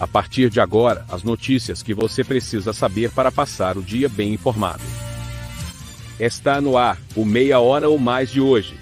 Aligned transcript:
A 0.00 0.06
partir 0.06 0.48
de 0.48 0.60
agora, 0.60 1.04
as 1.10 1.24
notícias 1.24 1.82
que 1.82 1.92
você 1.92 2.22
precisa 2.22 2.72
saber 2.72 3.10
para 3.10 3.32
passar 3.32 3.76
o 3.76 3.82
dia 3.82 4.08
bem 4.08 4.32
informado. 4.32 4.82
Está 6.20 6.60
no 6.60 6.76
ar, 6.76 6.96
o 7.16 7.24
Meia 7.24 7.58
Hora 7.58 7.88
ou 7.88 7.98
Mais 7.98 8.30
de 8.30 8.40
hoje. 8.40 8.76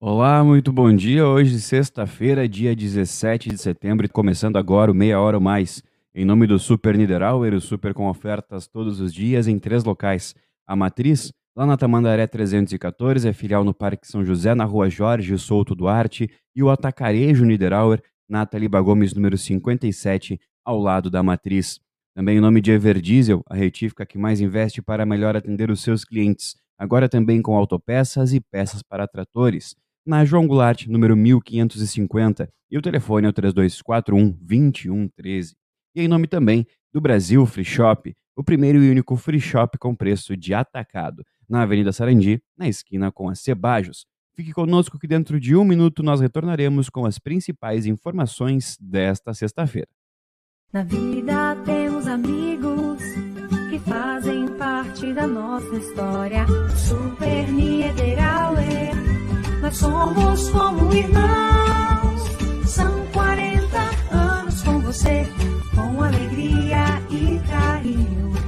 Olá, 0.00 0.42
muito 0.42 0.72
bom 0.72 0.92
dia. 0.92 1.28
Hoje, 1.28 1.60
sexta-feira, 1.60 2.48
dia 2.48 2.74
17 2.74 3.50
de 3.50 3.56
setembro, 3.56 4.10
começando 4.10 4.56
agora 4.56 4.90
o 4.90 4.94
Meia 4.94 5.20
Hora 5.20 5.36
ou 5.36 5.42
Mais. 5.42 5.80
Em 6.12 6.24
nome 6.24 6.48
do 6.48 6.58
Super 6.58 6.98
Niederauer, 6.98 7.54
o 7.54 7.60
Super 7.60 7.94
com 7.94 8.08
ofertas 8.08 8.66
todos 8.66 8.98
os 8.98 9.14
dias 9.14 9.46
em 9.46 9.60
três 9.60 9.84
locais. 9.84 10.34
A 10.66 10.74
Matriz, 10.74 11.32
lá 11.54 11.64
na 11.64 11.76
Tamandaré 11.76 12.26
314, 12.26 13.28
é 13.28 13.32
filial 13.32 13.62
no 13.62 13.72
Parque 13.72 14.08
São 14.08 14.24
José, 14.24 14.56
na 14.56 14.64
rua 14.64 14.90
Jorge 14.90 15.38
Souto 15.38 15.72
Duarte, 15.72 16.28
e 16.54 16.64
o 16.64 16.68
Atacarejo 16.68 17.44
Niederauer, 17.44 18.02
na 18.34 18.44
Taliba 18.44 18.80
Gomes, 18.80 19.14
número 19.14 19.38
57, 19.38 20.40
ao 20.64 20.76
lado 20.80 21.08
da 21.08 21.22
matriz. 21.22 21.78
Também 22.16 22.38
em 22.38 22.40
nome 22.40 22.60
de 22.60 22.72
Everdiesel, 22.72 23.44
a 23.48 23.54
retífica 23.54 24.04
que 24.04 24.18
mais 24.18 24.40
investe 24.40 24.82
para 24.82 25.06
melhor 25.06 25.36
atender 25.36 25.70
os 25.70 25.80
seus 25.80 26.04
clientes. 26.04 26.56
Agora 26.76 27.08
também 27.08 27.40
com 27.40 27.56
autopeças 27.56 28.34
e 28.34 28.40
peças 28.40 28.82
para 28.82 29.06
tratores. 29.06 29.76
Na 30.04 30.24
João 30.24 30.48
Goulart, 30.48 30.88
número 30.88 31.16
1550, 31.16 32.48
e 32.72 32.76
o 32.76 32.82
telefone 32.82 33.28
é 33.28 33.30
o 33.30 33.32
3241 33.32 34.32
2113. 34.40 35.54
E 35.94 36.02
em 36.02 36.08
nome 36.08 36.26
também 36.26 36.66
do 36.92 37.00
Brasil 37.00 37.46
Free 37.46 37.64
Shop, 37.64 38.12
o 38.36 38.42
primeiro 38.42 38.82
e 38.82 38.90
único 38.90 39.14
free 39.14 39.38
shop 39.38 39.78
com 39.78 39.94
preço 39.94 40.36
de 40.36 40.52
atacado, 40.52 41.24
na 41.48 41.62
Avenida 41.62 41.92
Sarandi, 41.92 42.42
na 42.58 42.66
esquina 42.66 43.12
com 43.12 43.28
a 43.28 43.36
Cebajos. 43.36 44.06
Fique 44.34 44.52
conosco 44.52 44.98
que 44.98 45.06
dentro 45.06 45.38
de 45.38 45.54
um 45.54 45.64
minuto 45.64 46.02
nós 46.02 46.20
retornaremos 46.20 46.90
com 46.90 47.06
as 47.06 47.20
principais 47.20 47.86
informações 47.86 48.76
desta 48.80 49.32
sexta-feira. 49.32 49.88
Na 50.72 50.82
vida 50.82 51.54
temos 51.64 52.08
amigos 52.08 53.00
que 53.70 53.78
fazem 53.78 54.48
parte 54.58 55.12
da 55.12 55.24
nossa 55.28 55.76
história. 55.76 56.44
Super 56.74 57.48
Niederauer, 57.52 58.90
nós 59.62 59.76
somos 59.76 60.50
como 60.50 60.92
irmãos. 60.92 62.68
São 62.68 63.06
40 63.12 63.78
anos 64.10 64.62
com 64.64 64.80
você, 64.80 65.24
com 65.76 66.02
alegria 66.02 67.00
e 67.08 67.38
carinho. 67.48 68.43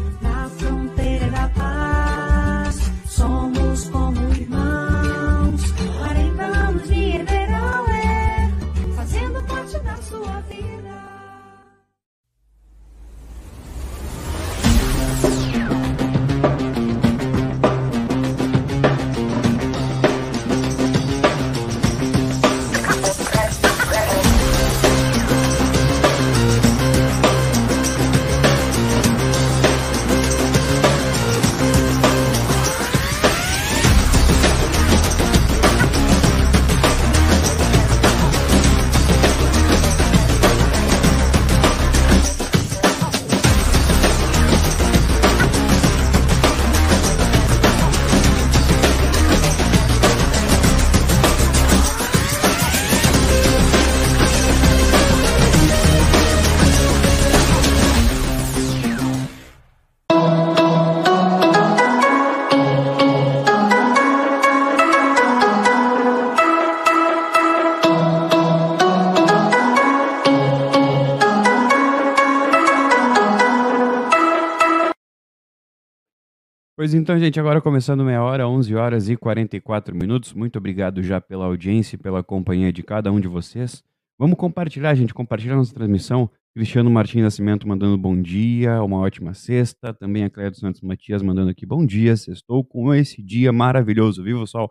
Pois 76.76 76.92
então, 76.92 77.18
gente, 77.18 77.40
agora 77.40 77.58
começando 77.58 78.04
meia 78.04 78.22
hora, 78.22 78.46
11 78.46 78.74
horas 78.74 79.08
e 79.08 79.16
44 79.16 79.96
minutos. 79.96 80.34
Muito 80.34 80.58
obrigado 80.58 81.02
já 81.02 81.18
pela 81.18 81.46
audiência 81.46 81.96
e 81.96 81.98
pela 81.98 82.22
companhia 82.22 82.70
de 82.70 82.82
cada 82.82 83.10
um 83.10 83.18
de 83.18 83.26
vocês. 83.26 83.82
Vamos 84.18 84.36
compartilhar, 84.36 84.94
gente, 84.94 85.14
compartilhar 85.14 85.56
nossa 85.56 85.72
transmissão. 85.72 86.30
Cristiano 86.54 86.90
Martins 86.90 87.22
Nascimento 87.22 87.66
mandando 87.66 87.96
bom 87.96 88.20
dia, 88.20 88.82
uma 88.82 88.98
ótima 88.98 89.32
sexta. 89.32 89.94
Também 89.94 90.24
a 90.24 90.28
Cléia 90.28 90.50
dos 90.50 90.60
Santos 90.60 90.82
Matias 90.82 91.22
mandando 91.22 91.50
aqui 91.50 91.64
bom 91.64 91.84
dia, 91.84 92.12
estou 92.12 92.62
com 92.62 92.92
esse 92.92 93.22
dia 93.22 93.50
maravilhoso, 93.54 94.22
viu, 94.22 94.46
sol? 94.46 94.70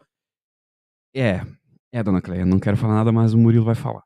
É, 1.12 1.42
é, 1.92 2.04
dona 2.04 2.22
Cléia, 2.22 2.46
não 2.46 2.60
quero 2.60 2.78
falar 2.78 2.94
nada, 2.94 3.12
mas 3.12 3.34
o 3.34 3.38
Murilo 3.40 3.66
vai 3.66 3.74
falar. 3.74 4.04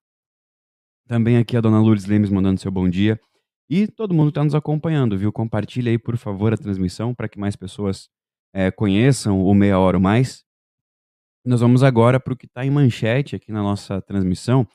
Também 1.06 1.36
aqui 1.36 1.58
a 1.58 1.62
dona 1.62 1.82
Lourdes 1.82 2.06
Lemes 2.06 2.30
mandando 2.30 2.62
seu 2.62 2.72
bom 2.72 2.88
dia. 2.88 3.20
E 3.70 3.86
todo 3.86 4.16
mundo 4.16 4.30
está 4.30 4.44
nos 4.44 4.56
acompanhando, 4.56 5.16
viu? 5.16 5.32
Compartilhe 5.32 5.92
aí, 5.92 5.98
por 6.00 6.18
favor, 6.18 6.52
a 6.52 6.58
transmissão 6.58 7.14
para 7.14 7.30
que 7.30 7.38
mais 7.38 7.56
pessoas 7.56 8.10
é, 8.52 8.72
conheçam 8.72 9.44
o 9.46 9.54
Meia 9.54 9.78
Hora 9.78 9.98
ou 9.98 10.02
Mais. 10.02 10.44
Nós 11.46 11.62
vamos 11.62 11.84
agora 11.84 12.20
para 12.20 12.34
o 12.34 12.36
que 12.36 12.48
está 12.48 12.66
em 12.66 12.72
manchete 12.72 13.36
aqui 13.36 13.52
na 13.52 13.62
nossa 13.62 14.02
transmissão, 14.02 14.68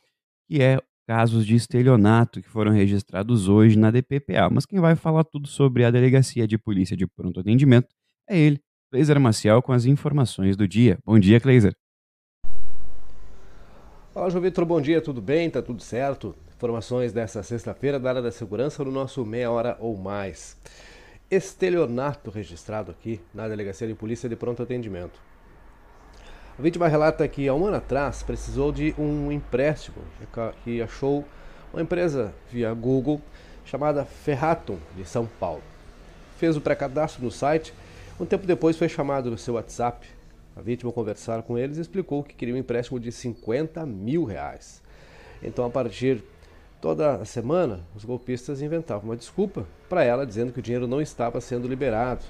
que 0.47 0.62
é 0.62 0.78
casos 1.09 1.44
de 1.44 1.56
estelionato 1.56 2.41
que 2.41 2.49
foram 2.49 2.71
registrados 2.71 3.49
hoje 3.49 3.77
na 3.77 3.91
DPPA. 3.91 4.49
Mas 4.49 4.65
quem 4.65 4.78
vai 4.78 4.94
falar 4.94 5.25
tudo 5.25 5.49
sobre 5.49 5.84
a 5.84 5.91
Delegacia 5.91 6.47
de 6.47 6.56
Polícia 6.56 6.97
de 6.97 7.04
Pronto 7.04 7.41
Atendimento 7.41 7.88
é 8.31 8.38
ele, 8.38 8.60
Cleiser 8.93 9.19
Maciel, 9.19 9.60
com 9.60 9.72
as 9.72 9.87
informações 9.87 10.56
do 10.56 10.69
dia. 10.69 11.00
Bom 11.04 11.19
dia, 11.19 11.41
Cleiser. 11.41 11.77
Olá, 14.15 14.31
João 14.31 14.41
Vitor, 14.43 14.65
bom 14.65 14.81
dia, 14.81 15.00
tudo 15.00 15.21
bem? 15.21 15.50
Tá 15.50 15.60
tudo 15.60 15.83
certo? 15.83 16.34
Informações 16.56 17.12
dessa 17.12 17.42
sexta-feira 17.42 17.98
da 17.98 18.10
área 18.10 18.22
da 18.22 18.31
segurança 18.31 18.84
no 18.84 18.91
nosso 18.92 19.26
Meia 19.26 19.50
Hora 19.50 19.76
ou 19.81 19.97
Mais. 19.97 20.56
Estelionato 21.28 22.31
registrado 22.31 22.92
aqui 22.92 23.20
na 23.34 23.48
Delegacia 23.48 23.88
de 23.88 23.94
Polícia 23.94 24.28
de 24.28 24.37
Pronto 24.37 24.62
Atendimento. 24.62 25.20
A 26.56 26.62
vítima 26.62 26.87
relata 26.87 27.26
que 27.26 27.48
há 27.48 27.54
um 27.54 27.66
ano 27.66 27.78
atrás 27.78 28.22
precisou 28.22 28.70
de 28.70 28.94
um 28.97 29.32
empréstimo 29.32 29.97
que 30.62 30.81
achou 30.81 31.25
uma 31.72 31.82
empresa 31.82 32.32
via 32.53 32.72
Google 32.72 33.21
chamada 33.65 34.04
Ferratum 34.04 34.78
de 34.97 35.04
São 35.04 35.26
Paulo. 35.26 35.62
Fez 36.38 36.56
o 36.56 36.60
pré-cadastro 36.60 37.25
no 37.25 37.32
site, 37.32 37.75
um 38.19 38.25
tempo 38.25 38.47
depois 38.47 38.78
foi 38.78 38.88
chamado 38.88 39.28
no 39.28 39.36
seu 39.36 39.54
WhatsApp. 39.54 40.06
A 40.54 40.60
vítima 40.60 40.92
conversar 40.92 41.42
com 41.42 41.59
eles 41.59 41.78
e 41.78 41.81
explicou 41.81 42.22
que 42.22 42.32
queria 42.32 42.54
um 42.54 42.59
empréstimo 42.59 43.00
de 43.00 43.10
50 43.10 43.84
mil 43.84 44.25
reais. 44.25 44.81
Então, 45.42 45.66
a 45.66 45.71
partir 45.71 46.22
Toda 46.84 47.25
semana, 47.25 47.81
os 47.97 48.05
golpistas 48.05 48.61
inventavam 48.61 49.09
uma 49.09 49.17
desculpa 49.17 49.67
para 49.89 50.05
ela, 50.05 50.27
dizendo 50.27 50.53
que 50.53 50.59
o 50.59 50.62
dinheiro 50.62 50.87
não 50.87 51.00
estava 51.00 51.41
sendo 51.41 51.67
liberado 51.67 52.22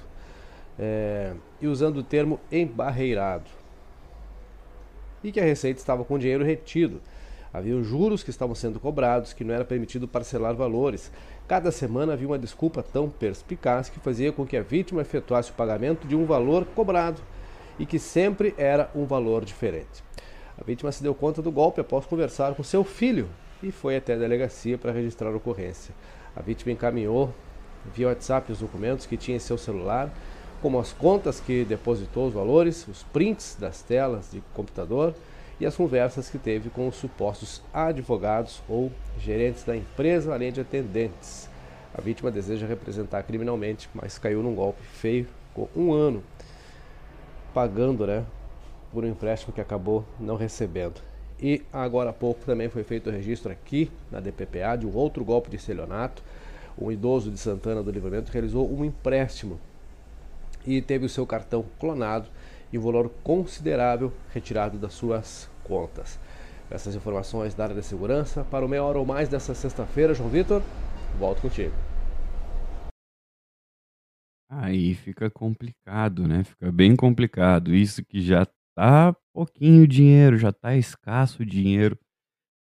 é, 0.79 1.33
e 1.59 1.67
usando 1.67 1.97
o 1.97 2.03
termo 2.03 2.39
embarreirado. 2.49 3.49
E 5.21 5.29
que 5.29 5.41
a 5.41 5.43
Receita 5.43 5.81
estava 5.81 6.05
com 6.05 6.13
o 6.13 6.17
dinheiro 6.17 6.45
retido. 6.45 7.01
Havia 7.53 7.83
juros 7.83 8.23
que 8.23 8.29
estavam 8.29 8.55
sendo 8.55 8.79
cobrados, 8.79 9.33
que 9.33 9.43
não 9.43 9.53
era 9.53 9.65
permitido 9.65 10.07
parcelar 10.07 10.55
valores. 10.55 11.11
Cada 11.49 11.69
semana 11.69 12.13
havia 12.13 12.27
uma 12.27 12.39
desculpa 12.39 12.81
tão 12.81 13.09
perspicaz 13.09 13.89
que 13.89 13.99
fazia 13.99 14.31
com 14.31 14.45
que 14.45 14.55
a 14.55 14.63
vítima 14.63 15.01
efetuasse 15.01 15.51
o 15.51 15.55
pagamento 15.55 16.07
de 16.07 16.15
um 16.15 16.25
valor 16.25 16.63
cobrado 16.67 17.21
e 17.77 17.85
que 17.85 17.99
sempre 17.99 18.55
era 18.57 18.89
um 18.95 19.03
valor 19.03 19.43
diferente. 19.43 20.01
A 20.57 20.63
vítima 20.63 20.93
se 20.93 21.03
deu 21.03 21.13
conta 21.13 21.41
do 21.41 21.51
golpe 21.51 21.81
após 21.81 22.05
conversar 22.05 22.55
com 22.55 22.63
seu 22.63 22.85
filho, 22.85 23.27
e 23.61 23.71
foi 23.71 23.97
até 23.97 24.13
a 24.13 24.17
delegacia 24.17 24.77
para 24.77 24.91
registrar 24.91 25.29
a 25.29 25.35
ocorrência. 25.35 25.93
A 26.35 26.41
vítima 26.41 26.71
encaminhou 26.71 27.33
via 27.93 28.07
WhatsApp 28.07 28.51
os 28.51 28.59
documentos 28.59 29.05
que 29.05 29.17
tinha 29.17 29.37
em 29.37 29.39
seu 29.39 29.57
celular, 29.57 30.11
como 30.61 30.79
as 30.79 30.91
contas 30.91 31.39
que 31.39 31.63
depositou 31.65 32.27
os 32.27 32.33
valores, 32.33 32.87
os 32.87 33.03
prints 33.03 33.55
das 33.59 33.81
telas 33.81 34.31
de 34.31 34.41
computador 34.53 35.13
e 35.59 35.65
as 35.65 35.75
conversas 35.75 36.29
que 36.29 36.37
teve 36.37 36.69
com 36.69 36.87
os 36.87 36.95
supostos 36.95 37.61
advogados 37.73 38.61
ou 38.67 38.91
gerentes 39.19 39.63
da 39.63 39.75
empresa, 39.75 40.33
além 40.33 40.51
de 40.51 40.61
atendentes. 40.61 41.49
A 41.93 42.01
vítima 42.01 42.29
deseja 42.29 42.67
representar 42.67 43.23
criminalmente, 43.23 43.89
mas 43.93 44.17
caiu 44.17 44.43
num 44.43 44.53
golpe 44.53 44.81
feio, 44.83 45.27
com 45.53 45.69
um 45.75 45.93
ano 45.93 46.21
pagando 47.53 48.05
né, 48.05 48.25
por 48.91 49.05
um 49.05 49.07
empréstimo 49.07 49.53
que 49.53 49.61
acabou 49.61 50.03
não 50.19 50.35
recebendo. 50.35 50.99
E 51.41 51.61
agora 51.71 52.11
há 52.11 52.13
pouco 52.13 52.45
também 52.45 52.69
foi 52.69 52.83
feito 52.83 53.09
o 53.09 53.13
registro 53.13 53.51
aqui 53.51 53.91
na 54.11 54.19
DPPA 54.19 54.77
de 54.77 54.85
um 54.85 54.95
outro 54.95 55.23
golpe 55.23 55.49
de 55.49 55.57
estelionato. 55.57 56.23
Um 56.77 56.91
idoso 56.91 57.29
de 57.31 57.37
Santana 57.37 57.83
do 57.83 57.91
Livramento 57.91 58.31
realizou 58.31 58.71
um 58.71 58.83
empréstimo 58.83 59.59
e 60.65 60.81
teve 60.81 61.05
o 61.05 61.09
seu 61.09 61.25
cartão 61.25 61.65
clonado 61.79 62.27
e 62.71 62.77
um 62.77 62.81
valor 62.81 63.09
considerável 63.23 64.11
retirado 64.33 64.77
das 64.77 64.93
suas 64.93 65.49
contas. 65.63 66.19
Essas 66.69 66.95
informações 66.95 67.53
da 67.53 67.65
área 67.65 67.75
de 67.75 67.83
segurança 67.83 68.43
para 68.43 68.65
o 68.65 68.69
meia 68.69 68.83
hora 68.83 68.97
ou 68.97 69.05
mais 69.05 69.29
dessa 69.29 69.53
sexta-feira, 69.53 70.13
João 70.13 70.29
Vitor, 70.29 70.63
volto 71.19 71.41
contigo. 71.41 71.73
Aí 74.49 74.95
fica 74.95 75.29
complicado, 75.29 76.27
né? 76.27 76.43
Fica 76.43 76.71
bem 76.71 76.95
complicado. 76.95 77.73
Isso 77.73 78.03
que 78.03 78.21
já 78.21 78.45
tá 78.75 79.15
pouquinho 79.33 79.87
dinheiro, 79.87 80.37
já 80.37 80.51
tá 80.51 80.75
escasso 80.75 81.41
o 81.41 81.45
dinheiro 81.45 81.97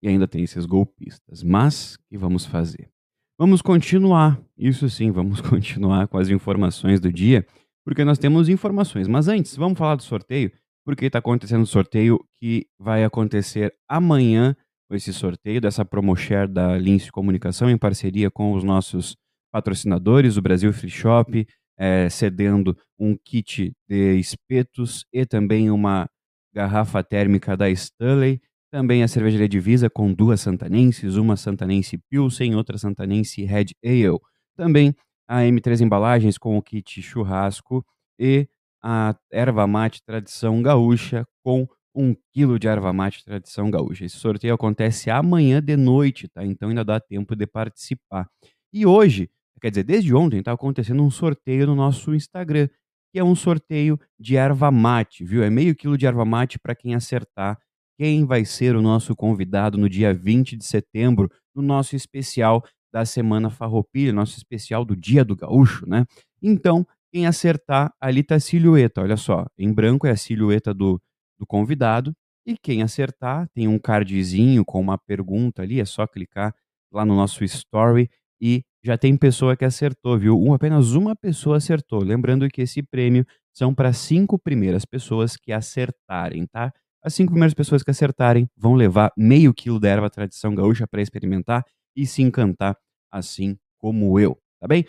e 0.03 0.09
ainda 0.09 0.29
tem 0.29 0.45
esses 0.45 0.67
golpistas. 0.67 1.43
Mas 1.43 1.97
que 2.09 2.17
vamos 2.17 2.45
fazer? 2.45 2.91
Vamos 3.39 3.63
continuar, 3.63 4.41
isso 4.57 4.89
sim, 4.89 5.11
vamos 5.11 5.41
continuar 5.43 6.07
com 6.07 6.19
as 6.19 6.29
informações 6.29 7.01
do 7.01 7.13
dia, 7.13 7.47
porque 7.85 8.05
nós 8.05 8.19
temos 8.19 8.49
informações. 8.49 9.09
Mas 9.09 9.27
antes, 9.27 9.57
vamos 9.57 9.79
falar 9.79 9.97
do 9.97 10.03
sorteio, 10.03 10.53
porque 10.85 11.07
está 11.07 11.19
acontecendo 11.19 11.63
o 11.63 11.67
sorteio 11.67 12.25
que 12.37 12.67
vai 12.79 13.05
acontecer 13.05 13.75
amanhã, 13.89 14.55
esse 14.91 15.13
sorteio 15.13 15.61
dessa 15.61 15.85
PromoShare 15.85 16.53
da 16.53 16.77
Lince 16.77 17.11
Comunicação 17.11 17.71
em 17.71 17.79
parceria 17.79 18.31
com 18.31 18.53
os 18.53 18.63
nossos 18.63 19.17
patrocinadores, 19.51 20.37
o 20.37 20.43
Brasil 20.43 20.73
Free 20.73 20.91
Shop, 20.91 21.47
é, 21.79 22.09
cedendo 22.09 22.77
um 22.99 23.17
kit 23.17 23.73
de 23.89 24.19
espetos 24.19 25.05
e 25.13 25.27
também 25.27 25.71
uma 25.71 26.09
garrafa 26.55 27.03
térmica 27.03 27.57
da 27.57 27.69
Stanley. 27.71 28.41
Também 28.71 29.03
a 29.03 29.09
cervejaria 29.09 29.49
Divisa 29.49 29.91
com 29.91 30.13
duas 30.13 30.41
santanenses, 30.41 31.17
uma 31.17 31.37
santanense 31.37 31.99
Pilsen, 32.09 32.55
outra 32.55 32.79
santanense 32.79 33.45
Red 33.45 33.67
Ale. 33.85 34.19
Também 34.57 34.95
a 35.29 35.41
M3 35.41 35.81
Embalagens 35.83 36.39
com 36.39 36.57
o 36.57 36.63
kit 36.63 37.03
churrasco 37.03 37.85
e 38.19 38.49
a 38.83 39.15
erva 39.31 39.67
mate 39.67 40.03
tradição 40.05 40.61
gaúcha 40.63 41.27
com 41.45 41.67
um 41.95 42.15
quilo 42.33 42.59
de 42.59 42.67
erva 42.69 42.93
mate 42.93 43.25
tradição 43.25 43.71
gaúcha. 43.71 44.05
Esse 44.05 44.17
sorteio 44.17 44.55
acontece 44.55 45.11
amanhã 45.11 45.63
de 45.63 45.77
noite, 45.77 46.29
tá? 46.29 46.45
Então 46.45 46.69
ainda 46.69 46.85
dá 46.85 46.99
tempo 46.99 47.37
de 47.37 47.47
participar. 47.47 48.27
E 48.73 48.87
hoje 48.87 49.31
Quer 49.63 49.71
dizer, 49.71 49.85
desde 49.85 50.15
ontem 50.15 50.41
está 50.41 50.53
acontecendo 50.53 51.03
um 51.03 51.11
sorteio 51.11 51.67
no 51.67 51.75
nosso 51.75 52.15
Instagram, 52.15 52.69
que 53.13 53.19
é 53.19 53.25
um 53.25 53.35
sorteio 53.35 53.99
de 54.19 54.37
erva 54.37 54.71
mate, 54.71 55.25
viu? 55.25 55.43
É 55.43 55.49
meio 55.49 55.75
quilo 55.75 55.97
de 55.97 56.05
erva 56.05 56.25
mate 56.25 56.59
para 56.59 56.75
quem 56.75 56.95
acertar 56.95 57.59
quem 57.99 58.25
vai 58.25 58.45
ser 58.45 58.75
o 58.75 58.83
nosso 58.83 59.15
convidado 59.15 59.79
no 59.79 59.89
dia 59.89 60.13
20 60.13 60.57
de 60.57 60.65
setembro, 60.65 61.31
no 61.55 61.63
nosso 61.63 61.95
especial 61.95 62.65
da 62.93 63.05
Semana 63.05 63.49
Farroupilha, 63.49 64.13
nosso 64.13 64.37
especial 64.37 64.85
do 64.85 64.97
Dia 64.97 65.25
do 65.25 65.37
Gaúcho, 65.37 65.89
né? 65.89 66.05
Então, 66.43 66.85
quem 67.13 67.27
acertar, 67.27 67.93
ali 68.01 68.25
tá 68.25 68.35
a 68.35 68.41
silhueta, 68.41 69.03
olha 69.03 69.17
só, 69.17 69.47
em 69.57 69.73
branco 69.73 70.07
é 70.07 70.11
a 70.11 70.17
silhueta 70.17 70.75
do, 70.75 71.01
do 71.39 71.47
convidado, 71.47 72.13
e 72.45 72.57
quem 72.57 72.83
acertar, 72.83 73.49
tem 73.55 73.69
um 73.69 73.79
cardzinho 73.79 74.65
com 74.65 74.81
uma 74.81 74.99
pergunta 74.99 75.63
ali, 75.63 75.81
é 75.81 75.85
só 75.85 76.07
clicar 76.07 76.53
lá 76.93 77.05
no 77.05 77.15
nosso 77.15 77.45
story 77.45 78.11
e 78.41 78.65
já 78.85 78.99
tem 78.99 79.17
pessoa 79.17 79.57
que 79.57 79.65
acertou, 79.65 80.19
viu? 80.19 80.39
Um, 80.41 80.53
apenas 80.53 80.93
uma 80.93 81.15
pessoa 81.15 81.59
acertou. 81.59 82.03
Lembrando 82.03 82.49
que 82.49 82.63
esse 82.63 82.83
prêmio 82.83 83.25
são 83.53 83.75
para 83.75 83.93
cinco 83.93 84.39
primeiras 84.39 84.85
pessoas 84.85 85.37
que 85.37 85.53
acertarem, 85.53 86.47
tá? 86.47 86.73
As 87.05 87.15
cinco 87.15 87.33
primeiras 87.33 87.55
pessoas 87.55 87.83
que 87.83 87.91
acertarem 87.91 88.49
vão 88.57 88.75
levar 88.75 89.13
meio 89.17 89.53
quilo 89.55 89.79
da 89.79 89.89
erva 89.89 90.11
tradição 90.11 90.55
gaúcha 90.55 90.87
para 90.87 91.03
experimentar 91.03 91.65
e 91.97 92.07
se 92.07 92.23
encantar, 92.23 92.77
assim 93.11 93.57
como 93.79 94.19
eu, 94.19 94.39
tá 94.61 94.67
bem? 94.67 94.87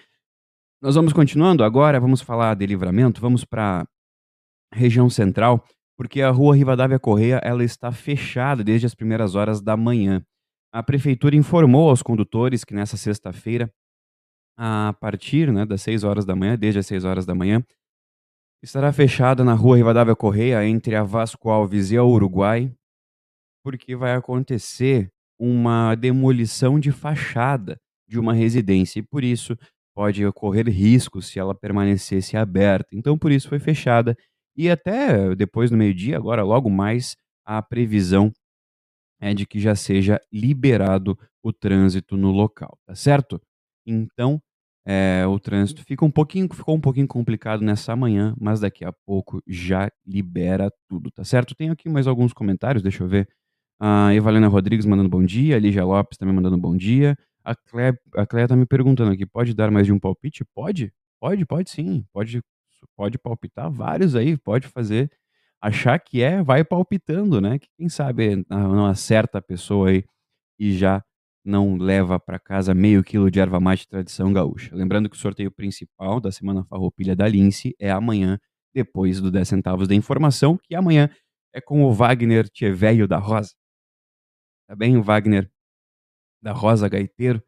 Nós 0.82 0.96
vamos 0.96 1.14
continuando 1.14 1.64
agora, 1.64 2.00
vamos 2.00 2.22
falar 2.22 2.56
de 2.56 2.66
livramento, 2.66 3.22
vamos 3.22 3.44
para 3.44 3.88
região 4.74 5.10
central, 5.10 5.64
porque 5.98 6.22
a 6.22 6.30
rua 6.30 6.56
Rivadavia 6.56 7.00
Correia 7.00 7.40
ela 7.44 7.64
está 7.64 7.92
fechada 7.92 8.64
desde 8.64 8.86
as 8.86 8.96
primeiras 8.96 9.36
horas 9.36 9.62
da 9.62 9.78
manhã. 9.78 10.24
A 10.74 10.84
prefeitura 10.84 11.36
informou 11.36 11.90
aos 11.90 12.02
condutores 12.02 12.64
que 12.64 12.74
nessa 12.74 12.98
sexta-feira 12.98 13.72
a 14.58 14.94
partir 15.00 15.52
né, 15.52 15.66
das 15.66 15.82
6 15.82 16.04
horas 16.04 16.26
da 16.26 16.36
manhã, 16.36 16.58
desde 16.58 16.80
as 16.80 16.88
6 16.88 17.06
horas 17.06 17.26
da 17.26 17.36
manhã, 17.36 17.64
estará 18.64 18.92
fechada 18.94 19.44
na 19.44 19.54
rua 19.54 19.78
Rivadavia 19.78 20.16
Correia, 20.16 20.66
entre 20.66 20.96
a 20.96 21.04
Vasco 21.04 21.50
Alves 21.50 21.92
e 21.92 21.98
a 21.98 22.04
Uruguai, 22.04 22.72
porque 23.64 23.96
vai 23.96 24.14
acontecer 24.16 25.10
uma 25.40 25.96
demolição 25.96 26.80
de 26.80 26.92
fachada 26.92 27.78
de 28.08 28.20
uma 28.20 28.34
residência 28.34 29.00
e 29.00 29.04
por 29.04 29.24
isso 29.24 29.58
pode 29.96 30.26
ocorrer 30.26 30.68
riscos 30.70 31.28
se 31.28 31.40
ela 31.40 31.54
permanecesse 31.54 32.38
aberta. 32.38 32.90
Então, 32.94 33.18
por 33.18 33.32
isso 33.32 33.50
foi 33.50 33.60
fechada 33.60 34.16
e 34.56 34.70
até 34.70 35.36
depois 35.36 35.70
do 35.70 35.78
meio-dia, 35.78 36.18
agora 36.18 36.44
logo 36.44 36.70
mais, 36.70 37.16
a 37.46 37.62
previsão 37.62 38.32
é 39.20 39.34
de 39.34 39.46
que 39.46 39.60
já 39.60 39.76
seja 39.76 40.20
liberado 40.32 41.18
o 41.42 41.52
trânsito 41.52 42.16
no 42.16 42.32
local, 42.32 42.78
tá 42.86 42.96
certo? 42.96 43.42
Então, 43.86 44.42
é, 44.86 45.26
o 45.28 45.40
trânsito 45.40 45.84
fica 45.84 46.04
um 46.04 46.12
pouquinho, 46.12 46.48
ficou 46.54 46.76
um 46.76 46.82
pouquinho 46.82 47.08
complicado 47.08 47.62
nessa 47.64 47.96
manhã, 47.96 48.36
mas 48.40 48.60
daqui 48.60 48.84
a 48.84 48.92
pouco 48.92 49.42
já 49.48 49.90
libera 50.06 50.72
tudo, 50.90 51.10
tá 51.12 51.24
certo? 51.24 51.56
Tenho 51.56 51.72
aqui 51.74 51.88
mais 51.90 52.08
alguns 52.08 52.34
comentários, 52.34 52.84
deixa 52.84 53.04
eu 53.04 53.08
ver. 53.08 53.28
A 53.80 54.14
Evalena 54.14 54.48
Rodrigues 54.48 54.86
mandando 54.86 55.10
bom 55.10 55.24
dia, 55.24 55.56
a 55.56 55.60
Lígia 55.60 55.86
Lopes 55.86 56.18
também 56.18 56.36
mandando 56.36 56.58
bom 56.58 56.76
dia. 56.76 57.18
A 57.44 57.56
Cleia, 57.56 57.98
a 58.16 58.26
Cleia 58.26 58.48
tá 58.48 58.56
me 58.56 58.66
perguntando 58.66 59.12
aqui, 59.12 59.26
pode 59.26 59.54
dar 59.54 59.72
mais 59.72 59.86
de 59.86 59.94
um 59.94 60.00
palpite? 60.00 60.46
Pode? 60.56 60.94
Pode, 61.20 61.46
pode 61.46 61.70
sim. 61.70 62.06
Pode, 62.14 62.42
pode 62.96 63.18
palpitar 63.18 63.72
vários 63.72 64.16
aí, 64.16 64.38
pode 64.38 64.68
fazer. 64.68 65.10
Achar 65.62 65.98
que 66.00 66.22
é, 66.22 66.44
vai 66.44 66.64
palpitando, 66.64 67.40
né? 67.42 67.58
Que 67.60 67.68
quem 67.78 67.90
sabe 67.90 68.46
não 68.50 68.86
acerta 68.86 69.38
a 69.40 69.42
pessoa 69.42 69.90
aí 69.90 70.04
e 70.60 70.74
já 70.78 71.04
não 71.44 71.76
leva 71.76 72.20
para 72.20 72.40
casa 72.40 72.74
meio 72.74 73.04
quilo 73.04 73.30
de 73.30 73.40
erva 73.40 73.60
mate 73.60 73.88
tradição 73.88 74.32
gaúcha. 74.32 74.76
Lembrando 74.76 75.10
que 75.10 75.16
o 75.16 75.20
sorteio 75.20 75.52
principal 75.52 76.20
da 76.20 76.32
Semana 76.32 76.64
Farroupilha 76.66 77.16
da 77.16 77.28
Lince 77.28 77.76
é 77.80 77.92
amanhã, 77.92 78.40
depois 78.74 79.20
do 79.20 79.30
10 79.30 79.48
centavos 79.48 79.88
da 79.88 79.96
informação, 79.96 80.58
que 80.58 80.76
amanhã 80.76 81.10
é 81.54 81.62
com 81.62 81.84
o 81.84 81.94
Wagner 81.94 82.50
Tchevelho 82.50 83.08
da 83.08 83.18
Rosa. 83.18 83.54
Tá 84.68 84.76
bem? 84.76 84.98
O 84.98 85.04
Wagner 85.04 85.52
da 86.42 86.52
Rosa 86.52 86.90
Gaiteiro, 86.90 87.42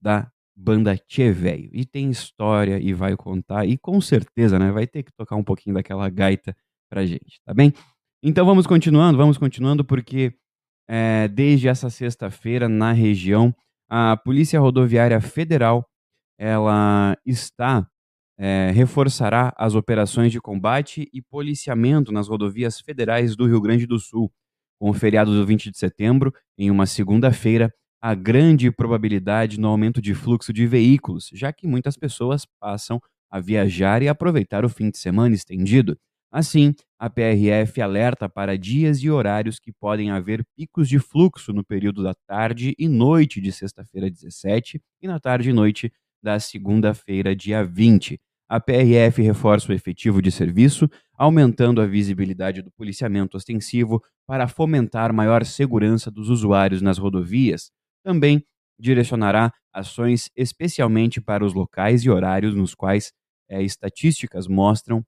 da 0.00 0.30
banda 0.56 0.96
Tchevelho. 0.96 1.70
E 1.72 1.84
tem 1.84 2.10
história 2.10 2.78
e 2.80 2.92
vai 2.92 3.16
contar, 3.16 3.66
e 3.66 3.78
com 3.78 4.00
certeza, 4.00 4.58
né, 4.58 4.70
vai 4.70 4.86
ter 4.86 5.02
que 5.02 5.12
tocar 5.12 5.36
um 5.36 5.44
pouquinho 5.44 5.74
daquela 5.74 6.08
gaita 6.08 6.56
pra 6.90 7.06
gente, 7.06 7.40
tá 7.44 7.54
bem? 7.54 7.72
Então 8.22 8.44
vamos 8.44 8.66
continuando, 8.66 9.16
vamos 9.16 9.38
continuando, 9.38 9.84
porque 9.84 10.34
é, 10.90 11.28
desde 11.28 11.68
essa 11.68 11.88
sexta-feira 11.88 12.68
na 12.68 12.90
região. 12.90 13.54
A 13.88 14.16
Polícia 14.16 14.58
Rodoviária 14.58 15.20
Federal 15.20 15.88
ela 16.36 17.16
está 17.24 17.86
é, 18.36 18.70
reforçará 18.74 19.54
as 19.56 19.74
operações 19.74 20.32
de 20.32 20.40
combate 20.40 21.08
e 21.12 21.20
policiamento 21.22 22.10
nas 22.10 22.26
rodovias 22.26 22.80
federais 22.80 23.36
do 23.36 23.46
Rio 23.46 23.60
Grande 23.60 23.86
do 23.86 23.98
Sul. 23.98 24.32
Com 24.80 24.90
o 24.90 24.94
feriado 24.94 25.30
do 25.32 25.46
20 25.46 25.70
de 25.70 25.78
setembro, 25.78 26.32
em 26.56 26.70
uma 26.70 26.86
segunda-feira, 26.86 27.72
há 28.02 28.14
grande 28.14 28.72
probabilidade 28.72 29.60
no 29.60 29.68
aumento 29.68 30.00
de 30.00 30.14
fluxo 30.14 30.52
de 30.52 30.66
veículos, 30.66 31.28
já 31.34 31.52
que 31.52 31.66
muitas 31.66 31.98
pessoas 31.98 32.46
passam 32.58 32.98
a 33.30 33.38
viajar 33.38 34.02
e 34.02 34.08
aproveitar 34.08 34.64
o 34.64 34.70
fim 34.70 34.90
de 34.90 34.96
semana 34.96 35.34
estendido. 35.34 35.96
Assim, 36.32 36.74
a 36.96 37.10
PRF 37.10 37.80
alerta 37.82 38.28
para 38.28 38.56
dias 38.56 39.02
e 39.02 39.10
horários 39.10 39.58
que 39.58 39.72
podem 39.72 40.10
haver 40.12 40.44
picos 40.56 40.88
de 40.88 41.00
fluxo 41.00 41.52
no 41.52 41.64
período 41.64 42.04
da 42.04 42.14
tarde 42.26 42.72
e 42.78 42.88
noite 42.88 43.40
de 43.40 43.50
sexta-feira 43.50 44.08
17 44.08 44.80
e 45.02 45.08
na 45.08 45.18
tarde 45.18 45.50
e 45.50 45.52
noite 45.52 45.92
da 46.22 46.38
segunda-feira, 46.38 47.34
dia 47.34 47.64
20. 47.64 48.20
A 48.48 48.60
PRF 48.60 49.22
reforça 49.22 49.72
o 49.72 49.74
efetivo 49.74 50.22
de 50.22 50.30
serviço, 50.30 50.88
aumentando 51.14 51.80
a 51.80 51.86
visibilidade 51.86 52.62
do 52.62 52.70
policiamento 52.70 53.36
ostensivo 53.36 54.00
para 54.26 54.46
fomentar 54.46 55.12
maior 55.12 55.44
segurança 55.44 56.10
dos 56.10 56.28
usuários 56.28 56.80
nas 56.80 56.98
rodovias. 56.98 57.72
Também 58.04 58.44
direcionará 58.78 59.52
ações 59.72 60.30
especialmente 60.36 61.20
para 61.20 61.44
os 61.44 61.54
locais 61.54 62.04
e 62.04 62.10
horários 62.10 62.54
nos 62.54 62.74
quais 62.74 63.12
é, 63.48 63.62
estatísticas 63.62 64.46
mostram 64.46 65.04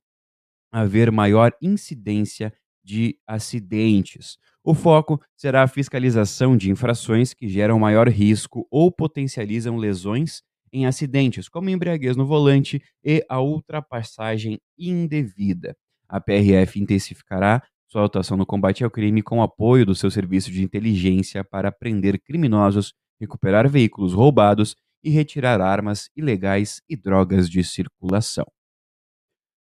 haver 0.72 1.12
maior 1.12 1.52
incidência 1.60 2.52
de 2.82 3.16
acidentes. 3.26 4.38
O 4.64 4.74
foco 4.74 5.20
será 5.36 5.62
a 5.62 5.68
fiscalização 5.68 6.56
de 6.56 6.70
infrações 6.70 7.34
que 7.34 7.48
geram 7.48 7.78
maior 7.78 8.08
risco 8.08 8.66
ou 8.70 8.90
potencializam 8.90 9.76
lesões 9.76 10.42
em 10.72 10.86
acidentes, 10.86 11.48
como 11.48 11.68
embriaguez 11.68 12.16
no 12.16 12.24
volante 12.24 12.82
e 13.04 13.24
a 13.28 13.40
ultrapassagem 13.40 14.58
indevida. 14.78 15.76
A 16.08 16.20
PRF 16.20 16.80
intensificará 16.80 17.62
sua 17.88 18.06
atuação 18.06 18.38
no 18.38 18.46
combate 18.46 18.82
ao 18.82 18.90
crime 18.90 19.22
com 19.22 19.42
apoio 19.42 19.84
do 19.84 19.94
seu 19.94 20.10
serviço 20.10 20.50
de 20.50 20.62
inteligência 20.62 21.44
para 21.44 21.70
prender 21.70 22.18
criminosos, 22.18 22.94
recuperar 23.20 23.68
veículos 23.68 24.14
roubados 24.14 24.74
e 25.04 25.10
retirar 25.10 25.60
armas 25.60 26.08
ilegais 26.16 26.80
e 26.88 26.96
drogas 26.96 27.50
de 27.50 27.62
circulação. 27.62 28.46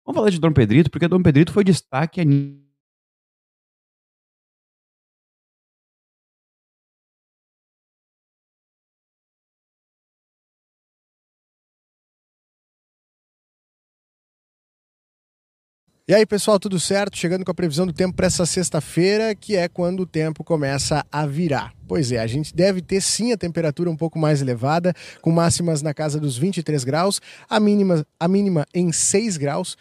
Vamos 0.05 0.19
falar 0.19 0.31
de 0.31 0.39
Dom 0.39 0.51
Pedrito, 0.51 0.89
porque 0.89 1.07
Dom 1.07 1.21
Pedrito 1.21 1.51
foi 1.51 1.63
destaque 1.63 2.19
a 2.19 2.25
E 16.07 16.15
aí, 16.15 16.25
pessoal, 16.25 16.59
tudo 16.59 16.79
certo? 16.79 17.15
Chegando 17.15 17.45
com 17.45 17.51
a 17.51 17.53
previsão 17.53 17.85
do 17.85 17.93
tempo 17.93 18.15
para 18.15 18.25
essa 18.25 18.43
sexta-feira, 18.43 19.35
que 19.35 19.55
é 19.55 19.67
quando 19.67 19.99
o 20.01 20.05
tempo 20.05 20.43
começa 20.43 21.05
a 21.11 21.27
virar. 21.27 21.73
Pois 21.87 22.11
é, 22.11 22.17
a 22.17 22.25
gente 22.25 22.55
deve 22.55 22.81
ter 22.81 22.99
sim 23.01 23.31
a 23.31 23.37
temperatura 23.37 23.89
um 23.89 23.95
pouco 23.95 24.17
mais 24.17 24.41
elevada, 24.41 24.95
com 25.21 25.31
máximas 25.31 25.83
na 25.83 25.93
casa 25.93 26.19
dos 26.19 26.35
23 26.37 26.83
graus, 26.83 27.21
a 27.47 27.59
mínima, 27.59 28.05
a 28.19 28.27
mínima 28.27 28.65
em 28.73 28.91
6 28.91 29.37
graus, 29.37 29.77